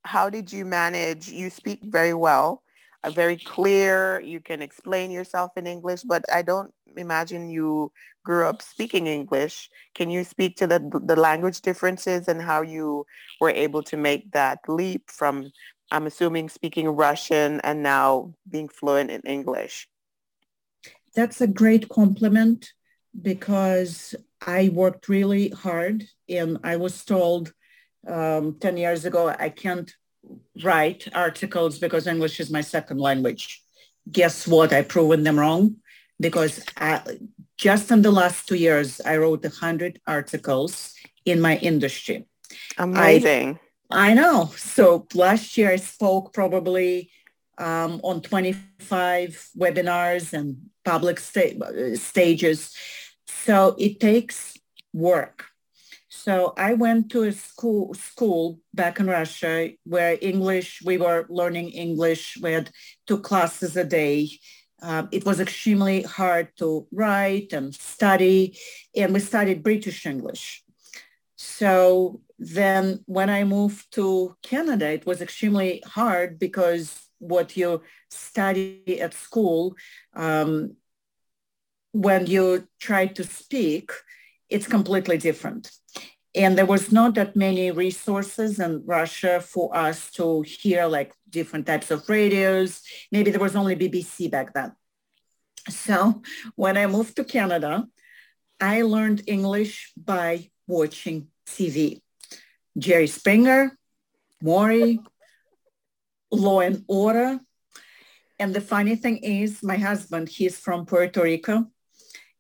how 0.10 0.28
did 0.28 0.52
you 0.52 0.66
manage? 0.66 1.30
You 1.30 1.52
speak 1.52 1.82
very 1.84 2.16
well, 2.16 2.64
uh, 3.04 3.12
very 3.12 3.38
clear. 3.38 4.20
You 4.22 4.40
can 4.40 4.60
explain 4.60 5.12
yourself 5.12 5.52
in 5.56 5.68
English, 5.68 6.02
but 6.02 6.26
I 6.34 6.42
don't 6.42 6.74
imagine 6.98 7.52
you 7.52 7.92
grew 8.26 8.48
up 8.48 8.64
speaking 8.64 9.06
English. 9.06 9.70
Can 9.94 10.10
you 10.10 10.24
speak 10.24 10.58
to 10.58 10.66
the, 10.66 10.80
the 11.06 11.16
language 11.16 11.62
differences 11.62 12.28
and 12.28 12.42
how 12.42 12.64
you 12.64 13.06
were 13.40 13.52
able 13.52 13.84
to 13.84 13.98
make 13.98 14.32
that 14.32 14.58
leap 14.68 15.12
from, 15.12 15.52
I'm 15.92 16.08
assuming, 16.08 16.50
speaking 16.50 16.90
Russian 16.90 17.62
and 17.62 17.84
now 17.84 18.34
being 18.50 18.68
fluent 18.68 19.12
in 19.12 19.22
English? 19.22 19.88
That's 21.16 21.40
a 21.40 21.48
great 21.62 21.88
compliment 21.88 22.74
because 23.22 24.16
I 24.42 24.70
worked 24.70 25.08
really 25.08 25.50
hard 25.50 26.08
and 26.28 26.58
I 26.64 26.78
was 26.78 27.06
told 27.06 27.54
um, 28.08 28.58
10 28.60 28.78
years 28.78 29.06
ago, 29.06 29.34
I 29.38 29.50
can't 29.50 29.92
write 30.64 31.08
articles 31.14 31.80
because 31.80 32.08
English 32.08 32.40
is 32.40 32.50
my 32.50 32.62
second 32.62 33.00
language. 33.00 33.62
Guess 34.12 34.48
what? 34.48 34.74
I've 34.74 34.88
proven 34.88 35.24
them 35.24 35.40
wrong 35.40 35.78
because 36.20 36.64
I, 36.78 37.02
just 37.58 37.92
in 37.92 38.02
the 38.02 38.12
last 38.12 38.48
two 38.48 38.56
years, 38.56 39.00
I 39.02 39.18
wrote 39.18 39.44
100 39.44 40.02
articles 40.08 40.94
in 41.26 41.42
my 41.42 41.58
industry. 41.58 42.28
Amazing. 42.78 43.60
I, 43.92 44.12
I 44.12 44.14
know. 44.14 44.52
So 44.56 45.08
last 45.14 45.58
year 45.58 45.72
I 45.72 45.78
spoke 45.78 46.34
probably 46.34 47.12
um, 47.58 48.00
on 48.04 48.22
25 48.22 49.50
webinars 49.58 50.34
and 50.34 50.58
public 50.86 51.20
sta- 51.20 51.60
stages. 51.96 52.74
So 53.28 53.76
it 53.78 54.00
takes 54.00 54.58
work. 54.94 55.46
So 56.24 56.54
I 56.58 56.74
went 56.74 57.10
to 57.12 57.24
a 57.24 57.32
school 57.32 57.94
school 57.94 58.60
back 58.74 59.00
in 59.00 59.08
Russia 59.08 59.70
where 59.86 60.18
English, 60.22 60.82
we 60.84 60.98
were 60.98 61.26
learning 61.30 61.70
English. 61.70 62.38
We 62.42 62.52
had 62.52 62.72
two 63.08 63.20
classes 63.20 63.78
a 63.78 63.86
day. 63.86 64.28
Um, 64.82 65.08
it 65.14 65.26
was 65.26 65.40
extremely 65.40 66.02
hard 66.02 66.50
to 66.58 66.88
write 66.92 67.54
and 67.54 67.74
study, 67.74 68.60
and 68.94 69.14
we 69.14 69.22
studied 69.22 69.64
British 69.64 70.06
English. 70.06 70.62
So 71.38 72.22
then 72.38 73.00
when 73.06 73.30
I 73.30 73.46
moved 73.46 73.90
to 73.94 74.36
Canada, 74.44 74.90
it 74.90 75.06
was 75.06 75.22
extremely 75.22 75.82
hard 75.86 76.38
because 76.38 77.00
what 77.20 77.56
you 77.56 77.82
study 78.10 79.00
at 79.00 79.14
school, 79.14 79.76
um, 80.18 80.76
when 81.94 82.28
you 82.28 82.68
try 82.78 83.08
to 83.08 83.24
speak, 83.24 83.92
it's 84.50 84.68
completely 84.68 85.18
different. 85.18 85.72
And 86.36 86.58
there 86.58 86.66
was 86.66 86.92
not 86.92 87.16
that 87.16 87.36
many 87.36 87.72
resources 87.72 88.60
in 88.60 88.84
Russia 88.86 89.42
for 89.42 89.76
us 89.76 90.12
to 90.12 90.44
hear 90.44 90.86
like 90.86 91.14
different 91.30 91.66
types 91.66 91.90
of 91.92 92.08
radios. 92.08 92.82
Maybe 93.12 93.32
there 93.32 93.40
was 93.40 93.56
only 93.56 93.76
BBC 93.76 94.30
back 94.30 94.54
then. 94.54 94.74
So 95.70 96.22
when 96.56 96.78
I 96.78 96.86
moved 96.88 97.16
to 97.16 97.24
Canada, 97.24 97.88
I 98.60 98.84
learned 98.84 99.24
English 99.28 99.92
by 99.98 100.50
watching 100.68 101.28
TV. 101.48 102.02
Jerry 102.78 103.08
Springer, 103.08 103.78
Maury, 104.42 105.00
Law 106.32 106.60
and 106.60 106.84
Order. 106.88 107.40
And 108.38 108.54
the 108.54 108.62
funny 108.62 108.96
thing 108.96 109.18
is 109.18 109.64
my 109.64 109.78
husband, 109.78 110.30
he's 110.30 110.58
from 110.58 110.86
Puerto 110.86 111.24
Rico 111.24 111.66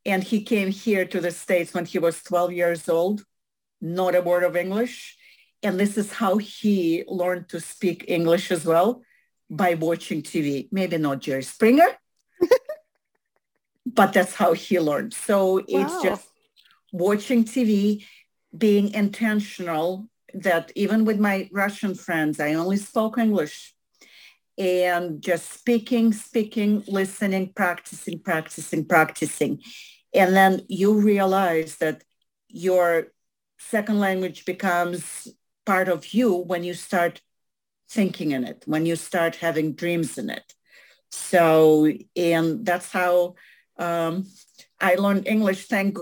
and 0.05 0.23
he 0.23 0.43
came 0.43 0.71
here 0.71 1.05
to 1.05 1.19
the 1.19 1.31
States 1.31 1.73
when 1.73 1.85
he 1.85 1.99
was 1.99 2.23
12 2.23 2.53
years 2.53 2.89
old, 2.89 3.23
not 3.81 4.15
a 4.15 4.21
word 4.21 4.43
of 4.43 4.55
English. 4.55 5.17
And 5.61 5.79
this 5.79 5.97
is 5.97 6.11
how 6.11 6.37
he 6.37 7.03
learned 7.07 7.49
to 7.49 7.59
speak 7.59 8.05
English 8.07 8.51
as 8.51 8.65
well 8.65 9.01
by 9.49 9.73
watching 9.73 10.21
TV. 10.21 10.69
Maybe 10.71 10.97
not 10.97 11.19
Jerry 11.19 11.43
Springer, 11.43 11.97
but 13.85 14.13
that's 14.13 14.35
how 14.35 14.53
he 14.53 14.79
learned. 14.79 15.13
So 15.13 15.55
wow. 15.55 15.63
it's 15.67 16.01
just 16.01 16.27
watching 16.93 17.43
TV, 17.43 18.05
being 18.57 18.93
intentional 18.93 20.07
that 20.33 20.71
even 20.75 21.05
with 21.05 21.19
my 21.19 21.49
Russian 21.51 21.93
friends, 21.95 22.39
I 22.39 22.53
only 22.53 22.77
spoke 22.77 23.17
English 23.17 23.75
and 24.59 25.21
just 25.21 25.53
speaking, 25.53 26.11
speaking, 26.11 26.83
listening, 26.85 27.53
practicing, 27.55 28.19
practicing, 28.19 28.85
practicing. 28.85 29.61
And 30.13 30.35
then 30.35 30.63
you 30.67 30.99
realize 30.99 31.77
that 31.77 32.03
your 32.49 33.07
second 33.57 33.99
language 33.99 34.43
becomes 34.43 35.29
part 35.65 35.87
of 35.87 36.13
you 36.13 36.35
when 36.35 36.65
you 36.65 36.73
start 36.73 37.21
thinking 37.89 38.31
in 38.31 38.43
it, 38.43 38.63
when 38.65 38.85
you 38.85 38.97
start 38.97 39.37
having 39.37 39.75
dreams 39.75 40.17
in 40.17 40.29
it. 40.29 40.53
So, 41.09 41.89
and 42.15 42.65
that's 42.65 42.91
how 42.91 43.35
um, 43.77 44.27
I 44.81 44.95
learned 44.95 45.25
English. 45.27 45.67
Thank 45.67 45.97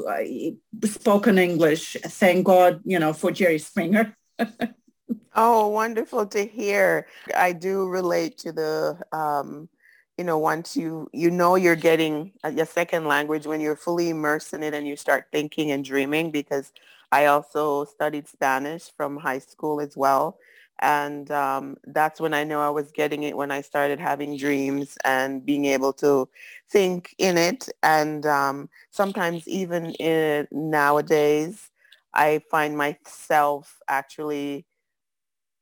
spoken 0.84 1.38
English. 1.38 1.96
Thank 2.04 2.46
God, 2.46 2.82
you 2.86 2.98
know, 2.98 3.14
for 3.14 3.32
Jerry 3.32 3.60
Springer. 3.60 4.18
oh, 5.36 5.68
wonderful 5.68 6.26
to 6.28 6.46
hear. 6.46 7.08
I 7.36 7.54
do 7.54 7.88
relate 7.88 8.38
to 8.40 8.52
the, 8.52 9.00
um, 9.12 9.70
you 10.18 10.24
know, 10.24 10.38
once 10.40 10.76
you 10.76 11.08
you 11.14 11.30
know 11.30 11.56
you're 11.56 11.76
getting 11.76 12.34
a, 12.44 12.50
a 12.62 12.66
second 12.66 13.06
language 13.08 13.46
when 13.46 13.62
you're 13.62 13.76
fully 13.76 14.10
immersed 14.10 14.54
in 14.54 14.64
it 14.64 14.74
and 14.74 14.88
you 14.88 14.96
start 14.96 15.26
thinking 15.32 15.72
and 15.72 15.86
dreaming. 15.86 16.32
Because 16.32 16.72
I 17.12 17.26
also 17.28 17.86
studied 17.86 18.28
Spanish 18.28 18.92
from 18.98 19.18
high 19.18 19.40
school 19.40 19.80
as 19.80 19.96
well. 19.96 20.38
And 20.80 21.32
um, 21.32 21.78
that's 21.86 22.22
when 22.22 22.34
I 22.36 22.44
know 22.44 22.62
I 22.62 22.70
was 22.70 22.92
getting 22.92 23.24
it 23.24 23.36
when 23.38 23.50
I 23.52 23.62
started 23.62 24.00
having 24.00 24.38
dreams 24.38 24.98
and 25.04 25.44
being 25.44 25.66
able 25.66 25.94
to 25.94 26.30
think 26.70 27.16
in 27.18 27.38
it. 27.38 27.68
And 27.82 28.26
um, 28.28 28.70
sometimes 28.92 29.48
even 29.48 29.94
in, 29.96 30.48
nowadays, 30.52 31.72
I 32.14 32.42
find 32.52 32.78
myself 32.78 33.80
actually 33.88 34.67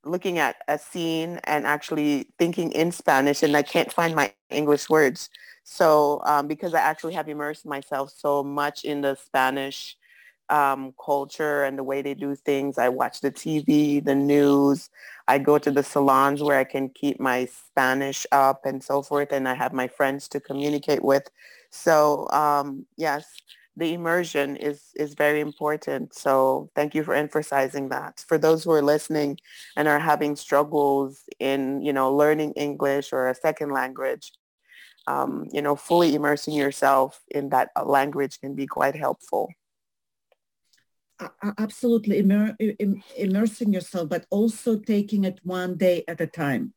looking 0.05 0.39
at 0.39 0.57
a 0.67 0.77
scene 0.77 1.39
and 1.45 1.65
actually 1.65 2.27
thinking 2.39 2.71
in 2.71 2.91
Spanish 2.91 3.43
and 3.43 3.55
I 3.57 3.63
can't 3.63 3.91
find 3.91 4.15
my 4.15 4.33
English 4.33 4.69
words. 4.89 5.29
So 5.41 6.21
um, 6.25 6.47
because 6.47 6.53
I 6.53 6.79
actually 6.79 7.13
have 7.15 7.27
immersed 7.29 7.65
myself 7.65 8.11
so 8.15 8.43
much 8.43 8.83
in 8.85 9.01
the 9.01 9.15
Spanish 9.15 9.97
um, 10.49 10.93
culture 11.03 11.63
and 11.63 11.77
the 11.77 11.83
way 11.83 12.01
they 12.01 12.13
do 12.13 12.35
things. 12.35 12.77
I 12.77 12.89
watch 12.89 13.21
the 13.21 13.31
TV, 13.31 13.99
the 13.99 14.15
news. 14.15 14.89
I 15.27 15.39
go 15.39 15.57
to 15.57 15.71
the 15.71 15.83
salons 15.83 16.41
where 16.43 16.59
I 16.59 16.63
can 16.65 16.89
keep 16.89 17.19
my 17.19 17.45
Spanish 17.45 18.25
up 18.31 18.65
and 18.65 18.83
so 18.83 19.01
forth. 19.01 19.31
And 19.31 19.47
I 19.47 19.55
have 19.55 19.73
my 19.73 19.87
friends 19.87 20.27
to 20.29 20.39
communicate 20.39 21.03
with. 21.03 21.29
So 21.71 22.29
um, 22.31 22.85
yes, 22.97 23.25
the 23.77 23.93
immersion 23.93 24.55
is, 24.55 24.81
is 24.95 25.13
very 25.15 25.41
important. 25.41 26.13
So 26.13 26.69
thank 26.75 26.95
you 26.95 27.03
for 27.03 27.13
emphasizing 27.13 27.89
that. 27.89 28.23
For 28.27 28.37
those 28.37 28.63
who 28.63 28.71
are 28.71 28.81
listening 28.81 29.37
and 29.75 29.87
are 29.87 29.99
having 29.99 30.35
struggles 30.35 31.23
in, 31.39 31.81
you 31.81 31.93
know, 31.93 32.13
learning 32.13 32.53
English 32.53 33.11
or 33.11 33.27
a 33.27 33.35
second 33.35 33.71
language, 33.71 34.31
um, 35.07 35.47
you 35.51 35.61
know, 35.61 35.75
fully 35.75 36.15
immersing 36.15 36.53
yourself 36.53 37.21
in 37.29 37.49
that 37.49 37.69
language 37.85 38.39
can 38.39 38.55
be 38.55 38.67
quite 38.67 38.95
helpful 38.95 39.49
absolutely 41.57 42.19
immer, 42.19 42.57
immersing 43.15 43.71
yourself, 43.71 44.09
but 44.09 44.25
also 44.29 44.77
taking 44.77 45.23
it 45.23 45.39
one 45.43 45.77
day 45.77 46.03
at 46.09 46.19
a 46.19 46.27
time. 46.27 46.73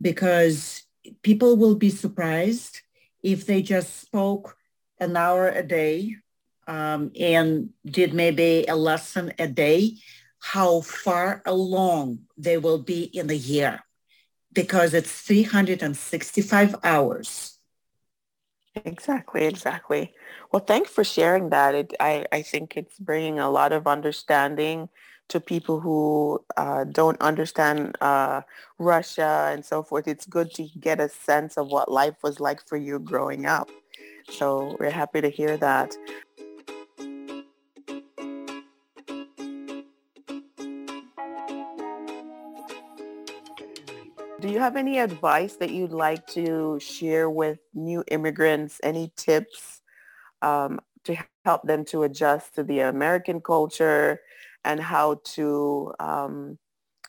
because 0.00 0.84
people 1.22 1.56
will 1.56 1.74
be 1.74 1.90
surprised 1.90 2.82
if 3.22 3.46
they 3.46 3.62
just 3.62 4.00
spoke 4.00 4.57
an 5.00 5.16
hour 5.16 5.48
a 5.48 5.62
day 5.62 6.16
um, 6.66 7.10
and 7.18 7.70
did 7.84 8.12
maybe 8.14 8.64
a 8.68 8.76
lesson 8.76 9.32
a 9.38 9.48
day, 9.48 9.94
how 10.40 10.82
far 10.82 11.42
along 11.46 12.20
they 12.36 12.58
will 12.58 12.78
be 12.78 13.04
in 13.04 13.26
the 13.26 13.36
year 13.36 13.80
because 14.52 14.94
it's 14.94 15.22
365 15.22 16.76
hours. 16.84 17.58
Exactly, 18.84 19.44
exactly. 19.44 20.14
Well, 20.52 20.64
thanks 20.64 20.90
for 20.90 21.04
sharing 21.04 21.50
that. 21.50 21.74
It, 21.74 21.94
I, 22.00 22.26
I 22.30 22.42
think 22.42 22.76
it's 22.76 22.98
bringing 22.98 23.38
a 23.38 23.50
lot 23.50 23.72
of 23.72 23.86
understanding 23.86 24.88
to 25.28 25.40
people 25.40 25.80
who 25.80 26.44
uh, 26.56 26.84
don't 26.84 27.20
understand 27.20 27.96
uh, 28.00 28.42
Russia 28.78 29.50
and 29.52 29.64
so 29.64 29.82
forth. 29.82 30.08
It's 30.08 30.26
good 30.26 30.52
to 30.54 30.68
get 30.80 31.00
a 31.00 31.08
sense 31.08 31.56
of 31.58 31.68
what 31.68 31.90
life 31.90 32.16
was 32.22 32.40
like 32.40 32.66
for 32.66 32.76
you 32.76 32.98
growing 32.98 33.46
up. 33.46 33.68
So 34.30 34.76
we're 34.78 34.90
happy 34.90 35.20
to 35.20 35.28
hear 35.28 35.56
that. 35.56 35.96
Do 44.40 44.48
you 44.48 44.60
have 44.60 44.76
any 44.76 45.00
advice 45.00 45.56
that 45.56 45.70
you'd 45.70 45.92
like 45.92 46.26
to 46.28 46.78
share 46.78 47.28
with 47.28 47.58
new 47.74 48.04
immigrants? 48.08 48.80
Any 48.84 49.12
tips 49.16 49.82
um, 50.42 50.80
to 51.04 51.16
help 51.44 51.62
them 51.64 51.84
to 51.86 52.04
adjust 52.04 52.54
to 52.54 52.62
the 52.62 52.80
American 52.80 53.40
culture 53.40 54.20
and 54.64 54.78
how 54.78 55.20
to, 55.24 55.92
um, 55.98 56.58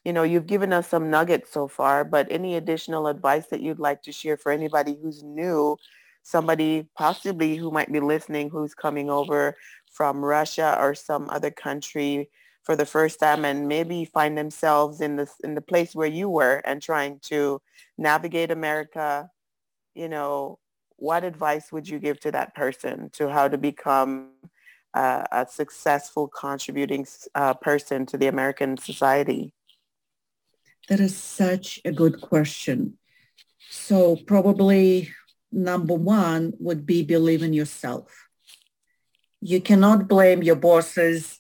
you 0.04 0.14
know, 0.14 0.24
you've 0.24 0.48
given 0.48 0.74
us 0.74 0.88
some 0.88 1.12
nuggets 1.12 1.52
so 1.52 1.68
far, 1.68 2.04
but 2.04 2.26
any 2.32 2.56
additional 2.56 3.08
advice 3.08 3.46
that 3.48 3.62
you'd 3.62 3.80
like 3.80 4.02
to 4.04 4.12
share 4.12 4.38
for 4.38 4.52
anybody 4.52 4.98
who's 5.00 5.22
new, 5.22 5.78
somebody 6.24 6.88
possibly 6.98 7.56
who 7.56 7.72
might 7.72 7.92
be 7.92 8.00
listening 8.00 8.50
who's 8.50 8.74
coming 8.74 9.10
over 9.10 9.56
from 9.92 10.24
Russia 10.24 10.78
or 10.80 10.94
some 10.94 11.30
other 11.30 11.52
country 11.52 12.30
for 12.64 12.76
the 12.76 12.86
first 12.86 13.20
time 13.20 13.46
and 13.46 13.68
maybe 13.68 14.06
find 14.06 14.38
themselves 14.38 15.02
in 15.02 15.16
this 15.16 15.34
in 15.44 15.56
the 15.56 15.62
place 15.62 15.96
where 15.96 16.08
you 16.08 16.30
were 16.30 16.62
and 16.66 16.82
trying 16.82 17.20
to 17.22 17.62
navigate 17.98 18.52
America, 18.52 19.30
you 19.96 20.08
know, 20.08 20.60
what 20.98 21.24
advice 21.24 21.72
would 21.72 21.88
you 21.88 21.98
give 22.00 22.20
to 22.20 22.32
that 22.32 22.54
person 22.54 23.10
to 23.14 23.30
how 23.30 23.48
to 23.48 23.58
become 23.58 24.32
uh, 24.94 25.24
a 25.32 25.48
successful 25.50 26.28
contributing 26.28 27.08
uh, 27.36 27.54
person 27.54 28.06
to 28.06 28.18
the 28.18 28.28
American 28.28 28.78
society? 28.78 29.54
That 30.90 31.00
is 31.00 31.16
such 31.16 31.80
a 31.86 31.92
good 31.92 32.22
question. 32.22 32.98
So 33.70 34.18
probably 34.28 35.10
number 35.52 35.94
one 35.94 36.54
would 36.60 36.86
be 36.86 37.04
believe 37.04 37.44
in 37.44 37.54
yourself. 37.54 38.28
You 39.42 39.62
cannot 39.62 40.08
blame 40.08 40.44
your 40.44 40.56
bosses 40.56 41.40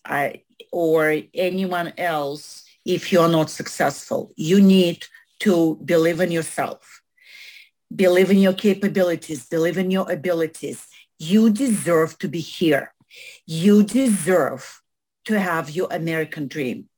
or 0.71 1.21
anyone 1.33 1.93
else 1.97 2.63
if 2.85 3.11
you're 3.11 3.29
not 3.29 3.49
successful. 3.49 4.31
You 4.35 4.61
need 4.61 5.05
to 5.39 5.79
believe 5.83 6.19
in 6.19 6.31
yourself, 6.31 7.01
believe 7.93 8.31
in 8.31 8.39
your 8.39 8.53
capabilities, 8.53 9.45
believe 9.47 9.77
in 9.77 9.91
your 9.91 10.09
abilities. 10.11 10.87
You 11.17 11.49
deserve 11.49 12.17
to 12.19 12.27
be 12.27 12.39
here. 12.39 12.93
You 13.45 13.83
deserve 13.83 14.81
to 15.25 15.39
have 15.39 15.69
your 15.69 15.87
American 15.91 16.47
dream. 16.47 16.89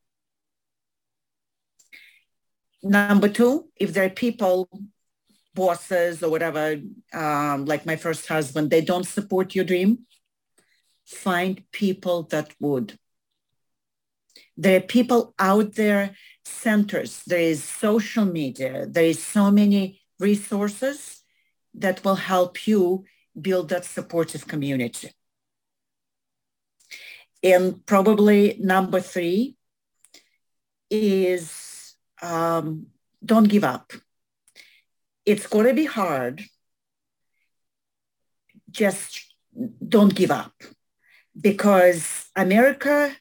Number 2.83 3.29
two, 3.29 3.67
if 3.75 3.93
there 3.93 4.05
are 4.05 4.09
people, 4.09 4.67
bosses 5.53 6.23
or 6.23 6.29
whatever, 6.29 6.79
um, 7.13 7.65
like 7.65 7.85
my 7.85 7.95
first 7.95 8.27
husband, 8.27 8.69
they 8.69 8.81
don't 8.81 9.05
support 9.05 9.55
your 9.55 9.65
dream, 9.65 9.99
find 11.05 11.63
people 11.71 12.23
that 12.23 12.53
would. 12.59 12.97
There 14.57 14.77
are 14.77 14.81
people 14.81 15.33
out 15.39 15.75
there, 15.75 16.15
centers, 16.45 17.23
there 17.25 17.39
is 17.39 17.63
social 17.63 18.25
media, 18.25 18.85
there 18.85 19.05
is 19.05 19.23
so 19.23 19.51
many 19.51 20.01
resources 20.19 21.23
that 21.73 22.03
will 22.03 22.15
help 22.15 22.67
you 22.67 23.05
build 23.39 23.69
that 23.69 23.85
supportive 23.85 24.47
community. 24.47 25.11
And 27.43 27.83
probably 27.85 28.57
number 28.59 28.99
three 28.99 29.55
is 30.89 31.95
um, 32.21 32.87
don't 33.23 33.49
give 33.49 33.63
up. 33.63 33.93
It's 35.25 35.47
going 35.47 35.67
to 35.67 35.73
be 35.73 35.85
hard. 35.85 36.43
Just 38.69 39.33
don't 39.85 40.15
give 40.15 40.31
up 40.31 40.53
because 41.39 42.25
America 42.35 43.15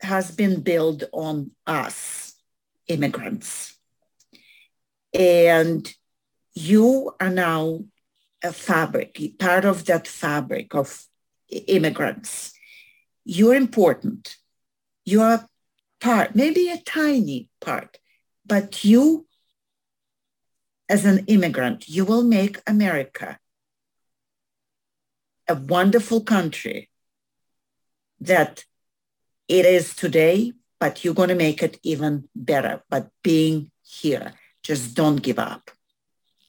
has 0.00 0.30
been 0.30 0.60
built 0.60 1.04
on 1.12 1.52
us, 1.66 2.34
immigrants. 2.88 3.78
And 5.14 5.92
you 6.54 7.12
are 7.20 7.30
now 7.30 7.84
a 8.42 8.52
fabric, 8.52 9.20
part 9.38 9.64
of 9.64 9.84
that 9.84 10.08
fabric 10.08 10.74
of 10.74 11.04
immigrants 11.48 12.52
you're 13.24 13.54
important. 13.54 14.36
You're 15.04 15.44
part, 16.00 16.34
maybe 16.34 16.70
a 16.70 16.78
tiny 16.78 17.48
part, 17.60 17.98
but 18.44 18.84
you, 18.84 19.26
as 20.88 21.04
an 21.04 21.24
immigrant, 21.26 21.88
you 21.88 22.04
will 22.04 22.22
make 22.22 22.58
America 22.66 23.38
a 25.48 25.54
wonderful 25.54 26.22
country 26.22 26.88
that 28.20 28.64
it 29.48 29.66
is 29.66 29.94
today, 29.94 30.52
but 30.78 31.04
you're 31.04 31.14
going 31.14 31.28
to 31.28 31.34
make 31.34 31.62
it 31.62 31.78
even 31.82 32.28
better. 32.34 32.82
But 32.88 33.08
being 33.22 33.70
here, 33.82 34.32
just 34.62 34.94
don't 34.94 35.22
give 35.22 35.38
up. 35.38 35.70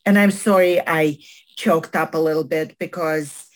And 0.05 0.19
I'm 0.19 0.31
sorry 0.31 0.81
I 0.85 1.17
choked 1.55 1.95
up 1.95 2.13
a 2.13 2.19
little 2.19 2.43
bit 2.43 2.77
because 2.77 3.47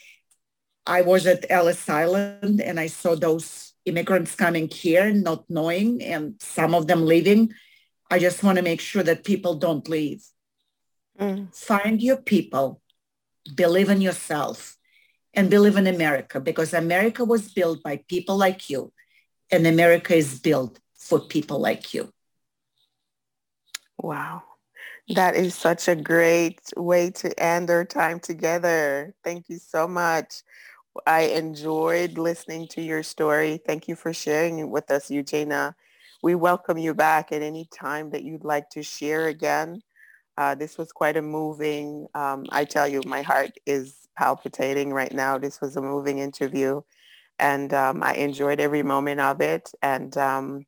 I 0.85 1.01
was 1.01 1.27
at 1.27 1.45
Ellis 1.49 1.89
Island 1.89 2.61
and 2.61 2.79
I 2.79 2.87
saw 2.87 3.15
those 3.15 3.73
immigrants 3.85 4.35
coming 4.35 4.69
here, 4.69 5.11
not 5.11 5.43
knowing, 5.49 6.01
and 6.01 6.35
some 6.39 6.73
of 6.73 6.87
them 6.87 7.05
leaving. 7.05 7.53
I 8.09 8.19
just 8.19 8.43
want 8.43 8.57
to 8.57 8.63
make 8.63 8.81
sure 8.81 9.03
that 9.03 9.25
people 9.25 9.55
don't 9.55 9.87
leave. 9.89 10.23
Mm. 11.19 11.55
Find 11.55 12.01
your 12.01 12.17
people, 12.17 12.81
believe 13.55 13.89
in 13.89 14.01
yourself, 14.01 14.77
and 15.33 15.49
believe 15.49 15.75
in 15.75 15.87
America 15.87 16.39
because 16.39 16.73
America 16.73 17.25
was 17.25 17.51
built 17.51 17.81
by 17.83 18.03
people 18.07 18.37
like 18.37 18.69
you, 18.69 18.91
and 19.51 19.65
America 19.65 20.15
is 20.15 20.39
built 20.39 20.79
for 20.95 21.19
people 21.19 21.59
like 21.59 21.93
you. 21.93 22.11
Wow. 23.97 24.43
That 25.15 25.35
is 25.35 25.55
such 25.55 25.87
a 25.87 25.95
great 25.95 26.59
way 26.75 27.11
to 27.11 27.39
end 27.41 27.69
our 27.69 27.85
time 27.85 28.19
together. 28.19 29.15
Thank 29.23 29.47
you 29.47 29.57
so 29.57 29.87
much. 29.87 30.43
I 31.05 31.21
enjoyed 31.21 32.17
listening 32.17 32.67
to 32.69 32.81
your 32.81 33.03
story. 33.03 33.61
Thank 33.65 33.87
you 33.87 33.95
for 33.95 34.13
sharing 34.13 34.59
it 34.59 34.69
with 34.69 34.91
us, 34.91 35.09
Eugina. 35.09 35.75
We 36.21 36.35
welcome 36.35 36.77
you 36.77 36.93
back 36.93 37.31
at 37.31 37.41
any 37.41 37.69
time 37.71 38.09
that 38.09 38.23
you'd 38.23 38.43
like 38.43 38.69
to 38.71 38.83
share 38.83 39.27
again. 39.27 39.81
Uh, 40.37 40.53
this 40.55 40.77
was 40.77 40.91
quite 40.91 41.17
a 41.17 41.21
moving, 41.21 42.07
um, 42.13 42.45
I 42.51 42.65
tell 42.65 42.87
you, 42.87 43.01
my 43.05 43.21
heart 43.23 43.51
is 43.65 44.07
palpitating 44.15 44.93
right 44.93 45.11
now. 45.11 45.37
This 45.37 45.59
was 45.61 45.75
a 45.75 45.81
moving 45.81 46.19
interview 46.19 46.81
and 47.39 47.73
um, 47.73 48.03
I 48.03 48.13
enjoyed 48.13 48.59
every 48.59 48.83
moment 48.83 49.19
of 49.19 49.41
it. 49.41 49.71
And 49.81 50.15
um, 50.17 50.65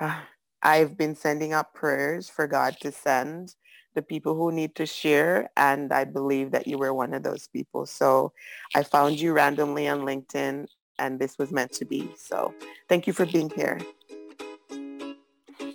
uh, 0.00 0.20
I've 0.62 0.96
been 0.96 1.14
sending 1.14 1.52
up 1.52 1.74
prayers 1.74 2.28
for 2.28 2.46
God 2.46 2.76
to 2.80 2.92
send 2.92 3.54
the 3.94 4.02
people 4.02 4.34
who 4.34 4.50
need 4.50 4.74
to 4.76 4.86
share. 4.86 5.50
And 5.56 5.92
I 5.92 6.04
believe 6.04 6.50
that 6.52 6.66
you 6.66 6.78
were 6.78 6.94
one 6.94 7.14
of 7.14 7.22
those 7.22 7.48
people. 7.48 7.86
So 7.86 8.32
I 8.74 8.82
found 8.82 9.20
you 9.20 9.32
randomly 9.32 9.88
on 9.88 10.00
LinkedIn 10.00 10.66
and 10.98 11.18
this 11.18 11.38
was 11.38 11.50
meant 11.52 11.72
to 11.72 11.84
be. 11.84 12.08
So 12.16 12.54
thank 12.88 13.06
you 13.06 13.12
for 13.12 13.26
being 13.26 13.50
here. 13.50 13.80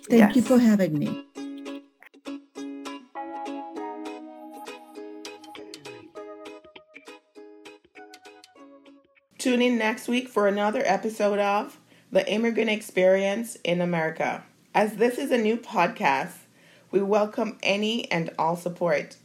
Thank 0.08 0.34
yes. 0.34 0.36
you 0.36 0.42
for 0.42 0.58
having 0.58 0.98
me. 0.98 1.29
Tune 9.40 9.62
in 9.62 9.78
next 9.78 10.06
week 10.06 10.28
for 10.28 10.46
another 10.46 10.82
episode 10.84 11.38
of 11.38 11.78
The 12.12 12.30
Immigrant 12.30 12.68
Experience 12.68 13.56
in 13.64 13.80
America. 13.80 14.44
As 14.74 14.96
this 14.96 15.16
is 15.16 15.30
a 15.30 15.38
new 15.38 15.56
podcast, 15.56 16.34
we 16.90 17.00
welcome 17.00 17.56
any 17.62 18.12
and 18.12 18.28
all 18.38 18.54
support. 18.54 19.16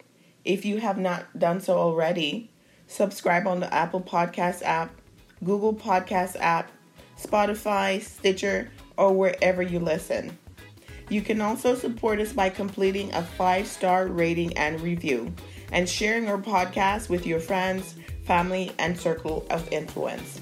If 0.45 0.63
you 0.63 0.77
have 0.79 0.97
not 0.97 1.37
done 1.37 1.59
so 1.59 1.77
already, 1.77 2.49
subscribe 2.87 3.45
on 3.45 3.59
the 3.59 3.73
Apple 3.73 3.99
Podcast 3.99 4.63
app, 4.63 4.95
Google 5.43 5.73
Podcast 5.73 6.37
app, 6.39 6.71
Spotify, 7.21 8.01
Stitcher, 8.01 8.71
or 8.95 9.11
wherever 9.11 9.61
you 9.61 9.79
listen. 9.79 10.37
You 11.09 11.23
can 11.23 11.41
also 11.41 11.75
support 11.75 12.21
us 12.21 12.31
by 12.31 12.47
completing 12.51 13.13
a 13.13 13.21
five-star 13.21 14.07
rating 14.07 14.57
and 14.57 14.79
review 14.79 15.33
and 15.73 15.89
sharing 15.89 16.29
our 16.29 16.37
podcast 16.37 17.09
with 17.09 17.27
your 17.27 17.41
friends, 17.41 17.95
family, 18.25 18.71
and 18.79 18.99
circle 18.99 19.45
of 19.49 19.71
influence. 19.71 20.41